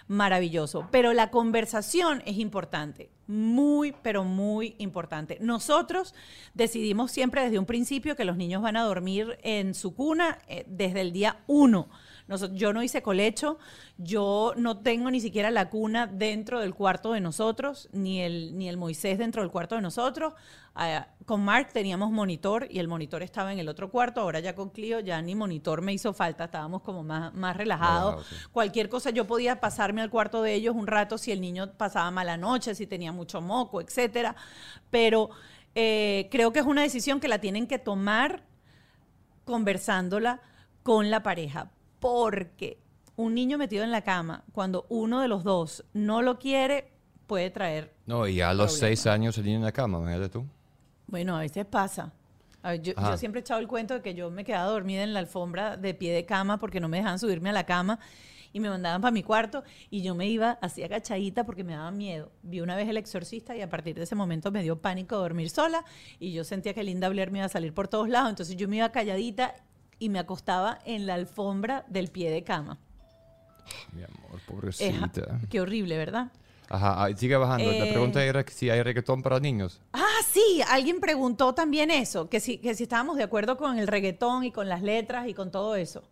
[0.09, 0.89] maravilloso.
[0.91, 5.39] Pero la conversación es importante, muy, pero muy importante.
[5.41, 6.15] Nosotros
[6.55, 10.65] decidimos siempre desde un principio que los niños van a dormir en su cuna eh,
[10.67, 11.89] desde el día uno
[12.53, 13.59] yo no hice colecho,
[13.99, 18.69] yo no tengo ni siquiera la cuna dentro del cuarto de nosotros, ni el, ni
[18.69, 20.33] el Moisés dentro del cuarto de nosotros.
[20.75, 24.23] Ah, con Mark teníamos monitor y el monitor estaba en el otro cuarto.
[24.23, 28.27] Ahora ya con Clio ya ni monitor me hizo falta, estábamos como más, más relajados.
[28.53, 32.11] Cualquier cosa yo podía pasarme al cuarto de ellos un rato si el niño pasaba
[32.11, 34.35] mala noche, si tenía mucho moco, etcétera.
[34.91, 35.29] Pero
[35.75, 38.43] eh, creo que es una decisión que la tienen que tomar
[39.45, 40.41] conversándola
[40.83, 41.71] con la pareja
[42.05, 42.77] porque
[43.17, 46.91] un niño metido en la cama, cuando uno de los dos no lo quiere,
[47.27, 47.95] puede traer.
[48.05, 50.45] No, y a los seis años el niño en la cama, imagínate tú.
[51.07, 52.13] Bueno, a veces pasa.
[52.83, 55.79] yo, siempre he echado el cuento de que yo me quedaba dormida en la alfombra
[55.79, 57.99] de pie de cama porque no me dejaban subirme a la cama
[58.53, 61.91] y me mandaban para mi cuarto y yo me iba así agachadita porque me daba
[61.91, 62.33] miedo.
[62.43, 65.49] Vi una vez El Exorcista y a partir de ese momento me dio pánico dormir
[65.49, 65.87] sola
[66.21, 68.69] y yo sentía que Linda Blair me iba a salir por todos lados, entonces yo
[68.69, 69.55] me iba calladita
[70.05, 72.79] y me acostaba en la alfombra del pie de cama.
[73.95, 75.41] Mi amor, pobrecita.
[75.49, 76.31] qué horrible, ¿verdad?
[76.69, 77.73] Ajá, sigue bajando.
[77.73, 79.81] la pregunta eh, era si hay reggaetón para niños.
[79.95, 83.87] Ah, sí, alguien preguntó también eso, que si, que si estábamos de acuerdo con el
[83.87, 86.03] reggaetón y con las letras y con todo eso.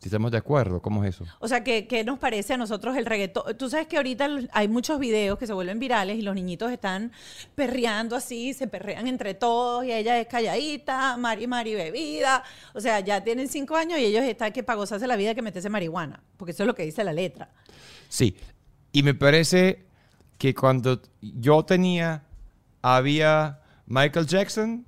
[0.00, 1.24] Si estamos de acuerdo, ¿cómo es eso?
[1.38, 3.56] O sea, ¿qué, ¿qué, nos parece a nosotros el reggaetón?
[3.56, 7.12] Tú sabes que ahorita hay muchos videos que se vuelven virales y los niñitos están
[7.54, 12.44] perreando así, se perrean entre todos y ella es calladita, Mari Mari bebida.
[12.74, 15.42] O sea, ya tienen cinco años y ellos están que para gozarse la vida que
[15.42, 17.50] meterse marihuana, porque eso es lo que dice la letra.
[18.08, 18.36] Sí,
[18.92, 19.86] y me parece
[20.38, 22.24] que cuando yo tenía,
[22.82, 24.86] había Michael Jackson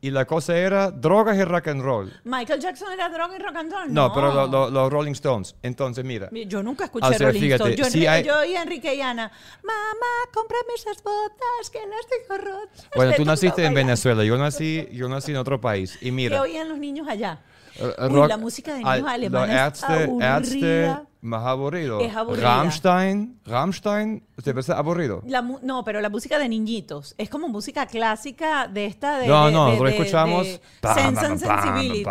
[0.00, 2.12] y la cosa era drogas y rock and roll.
[2.24, 3.92] Michael Jackson era droga y rock and roll.
[3.92, 5.56] No, pero los Rolling Stones.
[5.62, 6.28] Entonces, mira.
[6.46, 7.76] Yo nunca escuché Rolling Stones.
[7.76, 8.24] Yo, si hay...
[8.24, 9.30] yo y Enrique y Ana,
[9.62, 12.88] mamá, cómprame esas botas que las tengo rotas.
[12.94, 15.98] Bueno, tú naciste en Venezuela, yo nací, yo nací en otro país.
[16.00, 16.36] Y mira.
[16.36, 17.40] ¿Qué oían los niños allá?
[17.78, 22.00] La música de niños alemanes es más aburrido.
[22.00, 22.42] Es aburrido.
[22.42, 25.22] Rammstein, Rammstein, ¿te parece aburrido?
[25.62, 27.14] no, pero la música de niñitos.
[27.18, 29.26] Es como música clásica de esta de...
[29.26, 30.46] No, no, nosotros escuchamos...
[30.46, 32.04] Sense and Sensibility.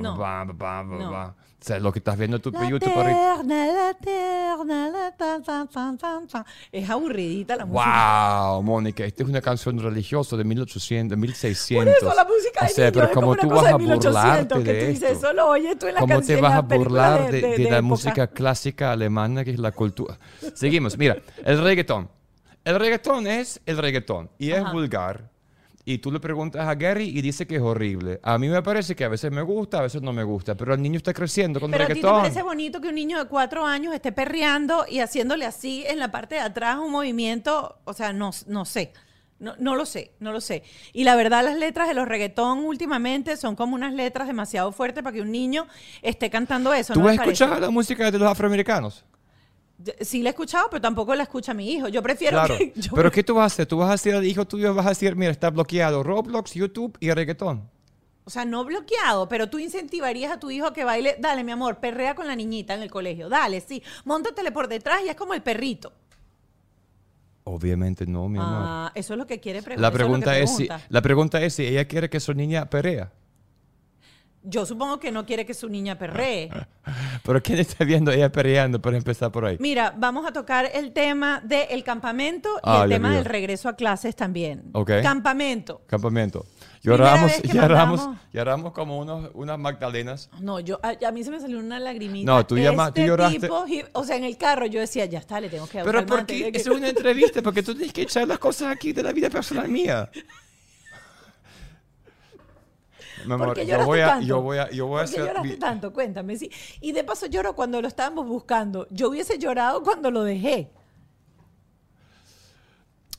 [0.00, 1.34] No.
[1.60, 5.68] O sea, lo que estás viendo tu la YouTube terna, la terna, la tan, tan,
[5.68, 6.44] tan, tan, tan.
[6.72, 8.48] Es aburridita la música.
[8.48, 11.84] Wow, Mónica, esta es una canción religiosa de 1800, de 1600.
[11.84, 15.06] Por eso la música o sea, pero como tú vas a burlarte de, de esto.
[15.06, 17.82] Eso lo oyes tú en la ¿Cómo te vas a burlar de, de, de la
[17.82, 20.18] música clásica alemana que es la cultura?
[20.54, 20.96] Seguimos.
[20.96, 22.08] Mira, el reggaetón.
[22.64, 25.30] El reggaetón es el reggaetón y es vulgar
[25.84, 28.20] y tú le preguntas a Gary y dice que es horrible.
[28.22, 30.74] A mí me parece que a veces me gusta, a veces no me gusta, pero
[30.74, 32.10] el niño está creciendo con pero reggaetón.
[32.10, 35.46] ¿a ti te parece bonito que un niño de cuatro años esté perreando y haciéndole
[35.46, 37.78] así en la parte de atrás un movimiento?
[37.84, 38.92] O sea, no, no sé.
[39.38, 40.62] No, no, lo sé, no lo sé.
[40.92, 45.02] Y la verdad, las letras de los reggaetón últimamente son como unas letras demasiado fuertes
[45.02, 45.66] para que un niño
[46.02, 46.92] esté cantando eso.
[46.92, 49.06] ¿Tú has escuchado la música de los afroamericanos?
[50.00, 51.88] Sí la he escuchado, pero tampoco la escucha mi hijo.
[51.88, 52.72] Yo prefiero que...
[52.94, 53.66] pero ¿qué tú vas a hacer?
[53.66, 56.96] Tú vas a decir al hijo tuyo, vas a decir, mira, está bloqueado Roblox, YouTube
[57.00, 57.68] y reggaetón.
[58.24, 61.16] O sea, no bloqueado, pero tú incentivarías a tu hijo a que baile.
[61.18, 63.28] Dale, mi amor, perrea con la niñita en el colegio.
[63.28, 63.82] Dale, sí.
[64.04, 65.92] Móntatele por detrás y es como el perrito.
[67.44, 68.62] Obviamente no, mi amor.
[68.62, 69.90] Ah, eso es lo que quiere preguntar.
[69.90, 73.12] La pregunta, es, si, la pregunta es si ella quiere que su niña perea.
[74.42, 76.48] Yo supongo que no quiere que su niña perree.
[77.24, 79.58] Pero ¿quién está viendo ella perreando para empezar por ahí?
[79.60, 83.18] Mira, vamos a tocar el tema del campamento y Ah, el tema mío.
[83.18, 84.70] del regreso a clases también.
[84.72, 84.90] Ok.
[85.02, 85.82] Campamento.
[85.86, 86.46] Campamento.
[86.82, 90.30] Lloramos, lloramos, lloramos como unos, unas magdalenas.
[90.40, 92.32] No, yo a, a mí se me salió una lagrimita.
[92.32, 93.40] No, tú llama- tú Este lloraste.
[93.40, 95.84] tipo, y- o sea, en el carro yo decía, ya está, le tengo que un
[95.84, 96.44] Pero ¿por calmante, qué?
[96.44, 99.12] de que- Es una entrevista, porque tú tienes que echar las cosas aquí de la
[99.12, 100.10] vida personal mía.
[103.26, 104.26] Mi amor, ¿Por qué yo voy a, tanto?
[104.26, 105.34] yo voy a, yo voy a ¿Por qué hacer.
[105.34, 105.92] lloraste tanto?
[105.92, 106.50] Cuéntame, sí.
[106.80, 108.86] Y de paso lloro cuando lo estábamos buscando.
[108.90, 110.70] Yo hubiese llorado cuando lo dejé.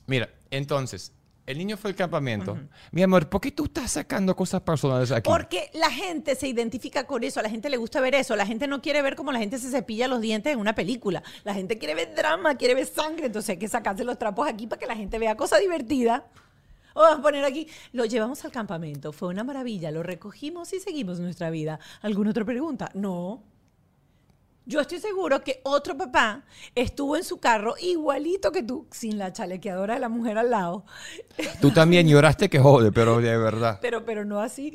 [0.06, 1.12] Mira, entonces,
[1.46, 2.56] el niño fue al campamento.
[2.92, 5.28] Mi amor, ¿por qué tú estás sacando cosas personales aquí?
[5.28, 8.46] Porque la gente se identifica con eso, a la gente le gusta ver eso, la
[8.46, 11.54] gente no quiere ver cómo la gente se cepilla los dientes en una película, la
[11.54, 14.78] gente quiere ver drama, quiere ver sangre, entonces hay que sacarse los trapos aquí para
[14.78, 16.22] que la gente vea cosas divertidas.
[16.94, 21.20] Vamos a poner aquí, lo llevamos al campamento, fue una maravilla, lo recogimos y seguimos
[21.20, 21.78] nuestra vida.
[22.02, 22.90] ¿Alguna otra pregunta?
[22.94, 23.42] No.
[24.64, 26.44] Yo estoy seguro que otro papá
[26.76, 30.84] estuvo en su carro igualito que tú, sin la chalequeadora de la mujer al lado,
[31.60, 33.78] Tú también lloraste que jode, pero de verdad.
[33.82, 34.72] pero, pero no así.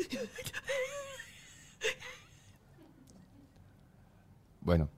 [4.61, 4.89] Bueno.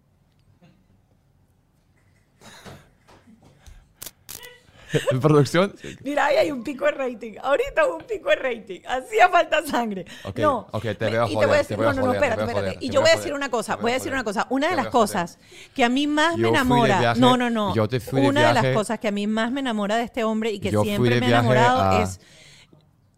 [5.12, 5.74] En producción.
[6.04, 7.34] Mira, ahí hay un pico de rating.
[7.42, 8.82] Ahorita hubo un pico de rating.
[8.88, 10.06] Hacía falta sangre.
[10.24, 10.68] Ok, no.
[10.72, 12.78] ok, te veo y joder, te voy a decir, no, no, no, espérate, espérate.
[12.82, 14.48] Y yo voy a decir una cosa, voy a decir una cosa.
[14.50, 15.40] Una de las cosas
[15.76, 17.16] que a mí más me enamora.
[17.16, 17.74] no, no, no.
[17.76, 20.04] yo te fui de Una de las cosas que a mí más me enamora de
[20.04, 22.20] este hombre y que siempre me ha enamorado es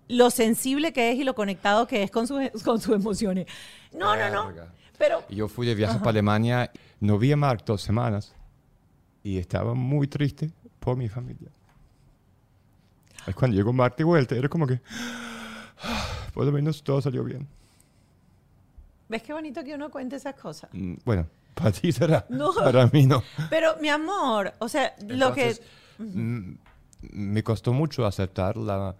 [0.08, 3.48] lo sensible que es y lo conectado que es con sus, con sus emociones.
[3.94, 4.52] No, no, no.
[4.98, 6.72] Pero yo fui de viaje para Alemania.
[7.00, 8.36] No vi a Mark dos semanas.
[9.24, 11.50] Y estaba muy triste por mi familia.
[13.28, 14.80] Es cuando llegó Mark de vuelta, era como que.
[16.34, 17.48] Por lo menos todo salió bien.
[19.10, 20.70] ¿ves qué bonito que uno cuente esas cosas?
[20.74, 22.26] Mm, Bueno, para ti será.
[22.30, 22.54] No.
[22.54, 23.22] Para mí no.
[23.50, 25.50] Pero, mi amor, o sea, lo que...
[25.50, 25.62] Entonces,
[26.00, 26.54] mm,
[27.12, 28.96] me costó mucho aceptar la,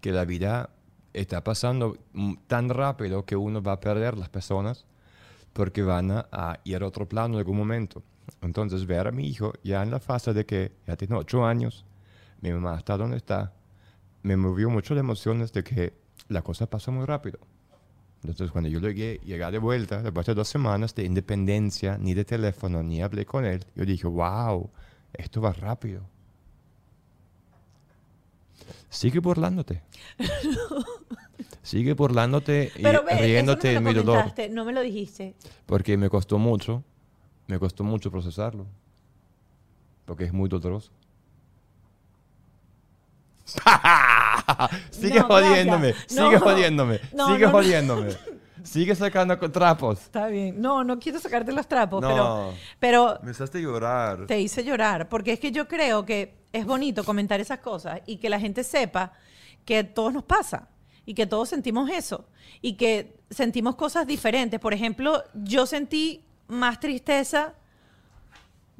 [0.00, 0.70] que la vida
[1.12, 4.84] está pasando mm, tan rápido que uno va a perder las personas
[5.52, 8.04] porque van a, a ir a otro plano en algún momento.
[8.42, 11.84] Entonces, ver a mi hijo ya en la fase de que ya tiene ocho años,
[12.40, 13.52] mi mamá está donde está,
[14.22, 15.94] me movió mucho las emociones de que
[16.28, 17.38] la cosa pasó muy rápido.
[18.22, 22.24] Entonces, cuando yo llegué, llegué de vuelta, después de dos semanas de independencia, ni de
[22.24, 24.68] teléfono, ni hablé con él, yo dije, wow,
[25.14, 26.02] esto va rápido.
[28.90, 29.82] Sigue burlándote.
[31.62, 34.32] Sigue burlándote y Pero ve, riéndote no de me mi lo dolor.
[34.50, 35.34] no me lo dijiste.
[35.66, 36.82] Porque me costó mucho,
[37.46, 38.66] me costó mucho procesarlo.
[40.04, 40.90] Porque es muy doloroso.
[44.90, 46.40] sigue No, jodiéndome, sigue No.
[46.40, 47.52] jodiéndome, No, sigue no, no.
[47.52, 48.08] jodiéndome.
[48.62, 50.00] Sigue sacando trapos.
[50.02, 50.60] Está bien.
[50.60, 52.08] No, no quiero sacarte los trapos, No.
[52.08, 54.26] pero, pero Me hiciste llorar.
[54.26, 55.08] te hice llorar.
[55.08, 58.62] Porque es que yo creo que es bonito comentar esas cosas y que la gente
[58.62, 59.12] sepa
[59.64, 60.68] que a todos nos pasa
[61.06, 62.26] y que todos sentimos eso
[62.60, 64.60] y que sentimos cosas diferentes.
[64.60, 67.54] Por ejemplo, yo sentí más tristeza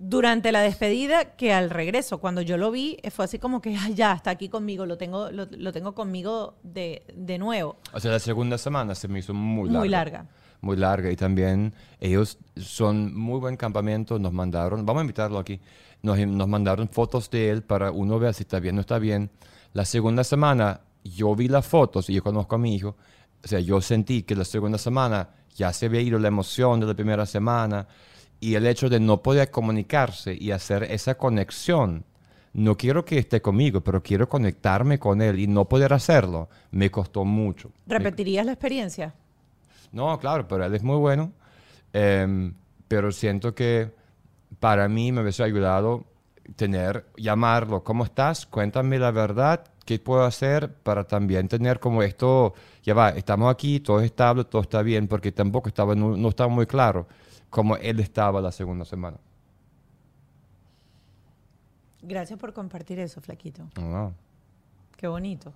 [0.02, 2.18] durante la despedida que al regreso.
[2.18, 5.30] Cuando yo lo vi, fue así como que, "Ay, ya, está aquí conmigo, lo tengo,
[5.30, 7.76] lo, lo tengo conmigo de, de nuevo.
[7.92, 9.78] O sea, la segunda semana se me hizo muy larga.
[9.80, 10.26] Muy larga.
[10.62, 11.10] Muy larga.
[11.10, 14.18] Y también ellos son muy buen campamento.
[14.18, 15.60] Nos mandaron, vamos a invitarlo aquí,
[16.02, 18.98] nos, nos mandaron fotos de él para uno ver si está bien o no está
[18.98, 19.30] bien.
[19.74, 22.96] La segunda semana yo vi las fotos y yo conozco a mi hijo.
[23.44, 26.86] O sea, yo sentí que la segunda semana ya se había ido la emoción de
[26.86, 27.86] la primera semana
[28.40, 32.04] y el hecho de no poder comunicarse y hacer esa conexión.
[32.52, 36.48] No quiero que esté conmigo, pero quiero conectarme con él y no poder hacerlo.
[36.72, 37.70] Me costó mucho.
[37.86, 39.14] Me- ¿Repetirías la experiencia?
[39.92, 41.32] no, claro, pero él es muy bueno.
[41.92, 42.54] Em,
[42.88, 43.90] pero siento que
[44.58, 46.04] para mí me hubiese ayudado
[46.56, 48.46] tener, llamarlo, ¿cómo estás?
[48.46, 53.80] Cuéntame la verdad, ¿qué puedo hacer para también tener como esto, ya va, estamos aquí,
[53.80, 57.06] todo es estable, todo está bien, porque tampoco estaba, no, no estaba muy claro
[57.50, 59.18] cómo él estaba la segunda semana.
[62.02, 63.68] Gracias por compartir eso, Flaquito.
[63.76, 64.14] No.
[64.96, 65.52] Qué bonito.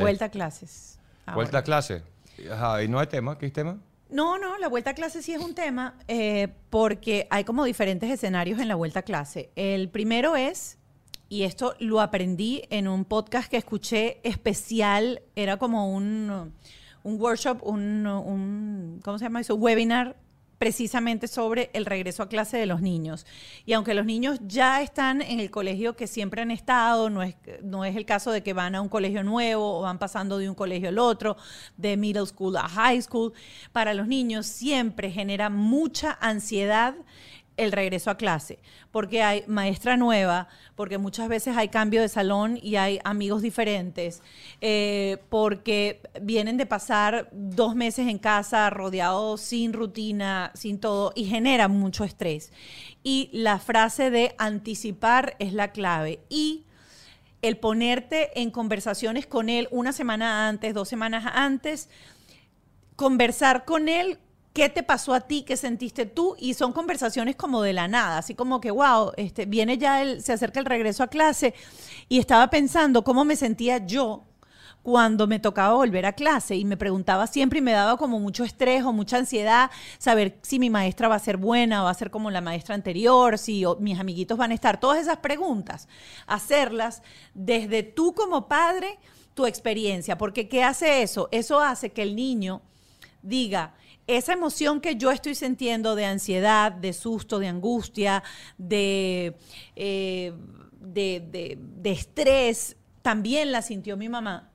[0.00, 0.98] Vuelta a clases.
[1.34, 2.02] vuelta a clase.
[2.50, 3.38] Ajá, ¿y no hay tema?
[3.38, 3.78] ¿Qué tema?
[4.10, 8.10] No, no, la vuelta a clase sí es un tema eh, porque hay como diferentes
[8.10, 9.50] escenarios en la vuelta a clase.
[9.56, 10.78] El primero es,
[11.28, 16.52] y esto lo aprendí en un podcast que escuché especial, era como un,
[17.02, 19.56] un workshop, un, un- ¿cómo se llama eso?
[19.56, 20.16] Un webinar
[20.58, 23.26] precisamente sobre el regreso a clase de los niños.
[23.64, 27.36] Y aunque los niños ya están en el colegio que siempre han estado, no es,
[27.62, 30.48] no es el caso de que van a un colegio nuevo o van pasando de
[30.48, 31.36] un colegio al otro,
[31.76, 33.32] de middle school a high school,
[33.72, 36.94] para los niños siempre genera mucha ansiedad
[37.56, 38.58] el regreso a clase,
[38.90, 44.22] porque hay maestra nueva, porque muchas veces hay cambio de salón y hay amigos diferentes,
[44.60, 51.24] eh, porque vienen de pasar dos meses en casa rodeados sin rutina, sin todo, y
[51.24, 52.52] genera mucho estrés.
[53.02, 56.20] Y la frase de anticipar es la clave.
[56.28, 56.64] Y
[57.42, 61.88] el ponerte en conversaciones con él una semana antes, dos semanas antes,
[62.96, 64.18] conversar con él
[64.56, 65.42] ¿Qué te pasó a ti?
[65.42, 66.34] ¿Qué sentiste tú?
[66.38, 70.22] Y son conversaciones como de la nada, así como que, wow, este, viene ya, el,
[70.22, 71.52] se acerca el regreso a clase
[72.08, 74.24] y estaba pensando cómo me sentía yo
[74.82, 78.44] cuando me tocaba volver a clase y me preguntaba siempre y me daba como mucho
[78.44, 82.10] estrés o mucha ansiedad saber si mi maestra va a ser buena va a ser
[82.10, 85.86] como la maestra anterior, si mis amiguitos van a estar, todas esas preguntas,
[86.26, 87.02] hacerlas
[87.34, 88.98] desde tú como padre,
[89.34, 91.28] tu experiencia, porque ¿qué hace eso?
[91.30, 92.62] Eso hace que el niño
[93.20, 93.74] diga,
[94.06, 98.22] esa emoción que yo estoy sintiendo de ansiedad, de susto, de angustia,
[98.56, 99.36] de,
[99.74, 100.32] eh,
[100.80, 104.50] de, estrés, también la sintió mi mamá,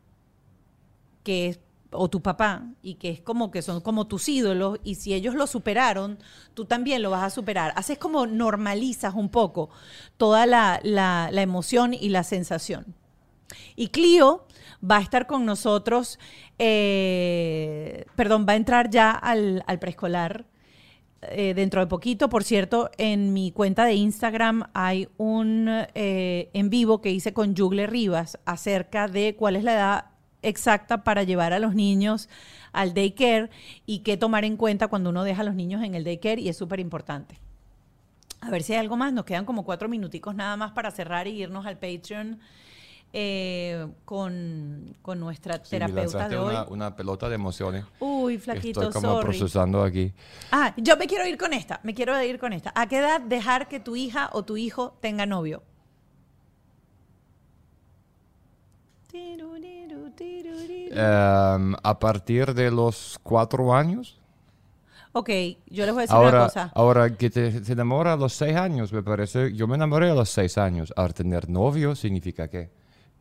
[1.24, 1.60] que es
[1.94, 5.36] o tu papá, y que es como que son como tus ídolos, y si ellos
[5.36, 6.20] lo superaron,
[6.54, 7.74] tú también lo vas a superar.
[7.76, 9.70] Haces como normalizas un poco
[10.16, 12.96] toda la, la emoción y la sensación.
[13.76, 14.46] Y Clio
[14.90, 16.20] va a estar con nosotros,
[16.60, 20.46] eh, perdón, va a entrar ya al, preescolar.
[21.30, 26.72] Eh, dentro de poquito, por cierto, en mi cuenta de Instagram hay un eh, en
[26.72, 30.06] vivo que hice con Jugle Rivas acerca de cuál es la edad
[30.42, 32.28] exacta para llevar a los niños
[32.74, 33.52] al daycare
[33.86, 36.50] y qué tomar en cuenta cuando uno deja a los niños en el daycare y
[36.50, 37.38] es súper importante.
[38.40, 41.28] A ver si hay algo más, nos quedan como cuatro minuticos nada más para cerrar
[41.28, 42.40] y irnos al Patreon
[43.14, 46.56] eh, con, nuestra terapeuta de hoy.
[46.70, 47.86] Una, pelota de emociones.
[48.00, 50.14] Uy, flaquito, Estoy como procesando aquí.
[50.52, 52.72] Ah, yo me quiero ir con esta, me quiero ir con esta.
[52.76, 55.64] ¿A qué edad dejar que tu hija o tu hijo tenga novio?
[60.94, 64.20] Em, a partir de los cuatro años.
[65.14, 65.30] Ok,
[65.68, 66.72] yo les voy a decir una cosa.
[66.74, 69.54] Ahora, que te, se enamora a los seis años, me parece.
[69.54, 70.94] Yo me enamoré a los seis años.
[70.96, 72.70] Ahora, tener novio significa qué?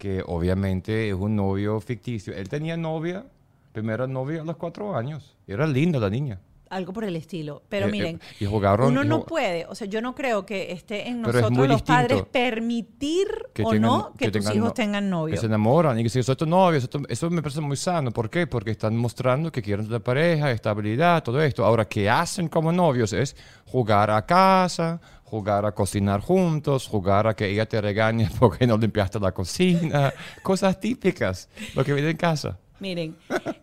[0.00, 2.34] Que obviamente es un novio ficticio.
[2.34, 3.26] Él tenía novia,
[3.72, 5.36] primera novia a los cuatro años.
[5.46, 6.40] Era linda la niña.
[6.70, 7.62] Algo por el estilo.
[7.68, 11.20] Pero eh, miren, eh, uno no puede, o sea, yo no creo que esté en
[11.20, 13.26] nosotros los padres permitir
[13.62, 15.34] o no que, tus hijos tengan novio.
[15.34, 18.10] Que se enamoran y que si son tu novio, eso, me parece muy sano.
[18.10, 18.46] ¿Por qué?
[18.46, 21.62] Porque están mostrando que quieren tener pareja, estabilidad, todo esto.
[21.62, 23.12] Ahora, ¿qué hacen como novios?
[23.12, 23.36] Es
[23.66, 24.98] jugar a casa,
[25.30, 30.12] jugar a cocinar juntos, jugar a que ella te regañe porque no limpiaste la cocina,
[30.42, 32.58] cosas típicas, lo que viene en casa.
[32.80, 33.16] Miren,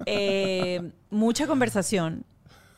[0.06, 2.24] eh, mucha conversación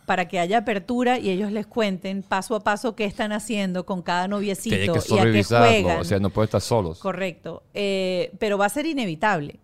[0.05, 4.01] para que haya apertura y ellos les cuenten paso a paso qué están haciendo con
[4.01, 4.93] cada noviecito y a
[5.31, 5.99] qué juegan.
[5.99, 6.97] O sea, no puede estar solos.
[6.97, 7.61] Correcto.
[7.75, 9.59] Eh, pero va a ser inevitable.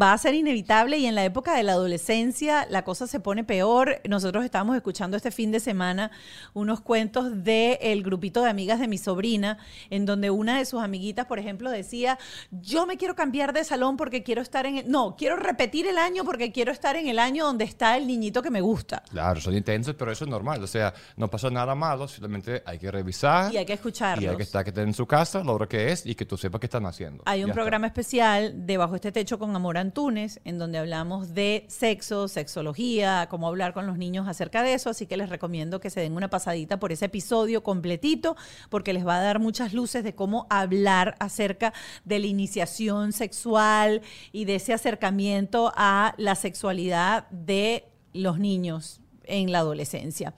[0.00, 3.42] Va a ser inevitable y en la época de la adolescencia la cosa se pone
[3.42, 4.00] peor.
[4.08, 6.10] Nosotros estábamos escuchando este fin de semana
[6.54, 9.58] unos cuentos del el grupito de amigas de mi sobrina,
[9.90, 12.18] en donde una de sus amiguitas, por ejemplo, decía,
[12.50, 14.78] yo me quiero cambiar de salón porque quiero estar en...
[14.78, 14.90] El...
[14.90, 18.42] No, quiero repetir el año porque quiero estar en el año donde está el niñito
[18.42, 19.02] que me gusta.
[19.10, 20.62] Claro, son intensos, pero eso es normal.
[20.62, 23.52] O sea, no pasa nada malo, simplemente hay que revisar.
[23.52, 24.24] Y hay que escucharlos.
[24.24, 26.36] Y hay que estar que en su casa, lo hora que es y que tú
[26.36, 27.22] sepas qué están haciendo.
[27.26, 32.26] Hay un programa especial debajo este techo con Amor Antunes, en donde hablamos de sexo,
[32.26, 34.90] sexología, cómo hablar con los niños acerca de eso.
[34.90, 38.36] Así que les recomiendo que se den una pasadita por ese episodio completito,
[38.70, 41.72] porque les va a dar muchas luces de cómo hablar acerca
[42.04, 47.84] de la iniciación sexual y de ese acercamiento a la sexualidad de
[48.14, 50.34] los niños en la adolescencia.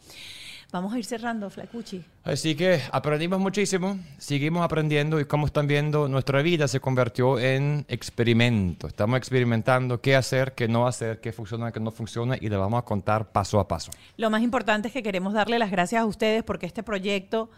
[0.70, 2.04] Vamos a ir cerrando, Flacuchi.
[2.24, 7.86] Así que aprendimos muchísimo, seguimos aprendiendo y como están viendo, nuestra vida se convirtió en
[7.88, 8.86] experimento.
[8.86, 12.80] Estamos experimentando qué hacer, qué no hacer, qué funciona, qué no funciona y le vamos
[12.80, 13.92] a contar paso a paso.
[14.18, 17.48] Lo más importante es que queremos darle las gracias a ustedes porque este proyecto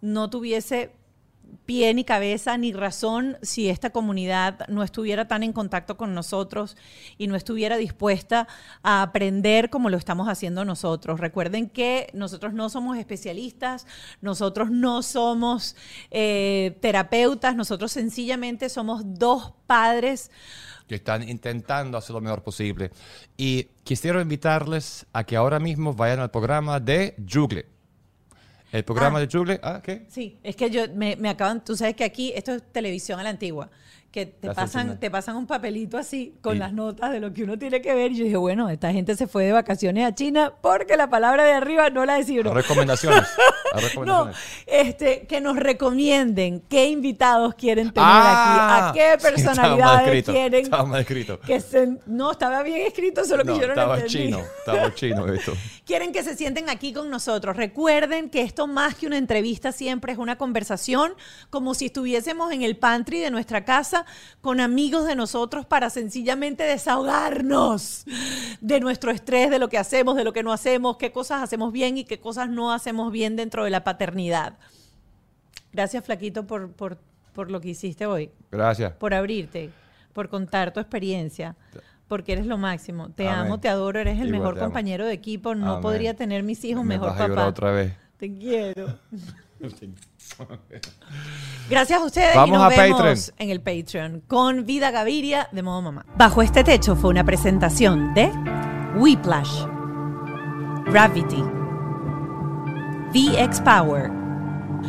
[0.00, 0.92] no tuviese
[1.66, 6.76] pie ni cabeza ni razón si esta comunidad no estuviera tan en contacto con nosotros
[7.18, 8.48] y no estuviera dispuesta
[8.82, 11.20] a aprender como lo estamos haciendo nosotros.
[11.20, 13.86] Recuerden que nosotros no somos especialistas,
[14.20, 15.76] nosotros no somos
[16.10, 20.30] eh, terapeutas, nosotros sencillamente somos dos padres
[20.88, 22.90] que están intentando hacer lo mejor posible.
[23.36, 27.66] Y quisiera invitarles a que ahora mismo vayan al programa de Jugle.
[28.72, 29.20] El programa Ah.
[29.20, 30.02] de Jugle, ah, ¿qué?
[30.08, 33.22] Sí, es que yo me, me acaban, tú sabes que aquí esto es televisión a
[33.22, 33.70] la antigua,
[34.12, 36.58] que te Las pasan, te pasan un papelito así con Sí.
[36.58, 38.12] las notas de lo que uno tiene que ver.
[38.12, 41.44] Y yo dije, bueno, esta gente se fue de vacaciones a China porque la palabra
[41.44, 42.52] de arriba no la decía uno.
[42.52, 43.22] Recomendaciones.
[43.74, 44.30] Las No,
[44.66, 49.34] este, que nos recomienden qué invitados quieren tener Ah, aquí, a qué sí, estaba mal
[49.34, 50.64] personalidades escrito, quieren.
[50.64, 51.40] estaba mal escrito.
[51.40, 54.12] Que se, no, estaba bien escrito, solo que No, yo no estaba entendí.
[54.12, 55.52] chino, estaba chino esto.
[55.86, 57.56] Quieren que se sienten aquí con nosotros.
[57.56, 61.14] Recuerden que esto más que una entrevista siempre es una conversación,
[61.50, 64.01] como si estuviésemos en el pantry de nuestra casa
[64.40, 68.04] con amigos de nosotros para sencillamente desahogarnos
[68.60, 71.72] de nuestro estrés, de lo que hacemos, de lo que no hacemos, qué cosas hacemos
[71.72, 74.58] bien y qué cosas no hacemos bien dentro de la paternidad.
[75.72, 76.98] Gracias, Flaquito, por, por,
[77.32, 78.92] por lo que hiciste hoy, Gracias.
[78.92, 79.70] por abrirte,
[80.12, 81.56] por contar tu experiencia.
[82.08, 83.08] Porque eres lo máximo.
[83.10, 83.46] Te Amén.
[83.46, 85.54] amo, te adoro, eres el Igual mejor compañero de equipo.
[85.54, 85.82] No Amén.
[85.82, 87.46] podría tener mis hijos Me mejor vas a papá.
[87.46, 87.94] otra vez.
[88.18, 88.98] Te quiero.
[91.70, 93.18] Gracias a ustedes Vamos y nos a vemos Patreon.
[93.38, 96.04] en el Patreon con Vida Gaviria de Modo Mamá.
[96.16, 98.30] Bajo este techo fue una presentación de
[98.96, 99.64] Whiplash,
[100.86, 101.42] Gravity,
[103.14, 104.10] VX Power,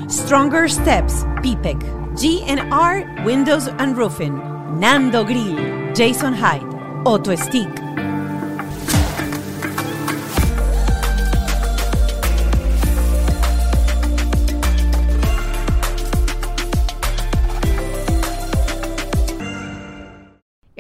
[0.10, 1.78] Stronger Steps, PPEC,
[2.16, 4.34] GNR Windows and Roofing,
[4.80, 6.66] Nando Grill, Jason Hyde,
[7.06, 7.70] Auto Stick.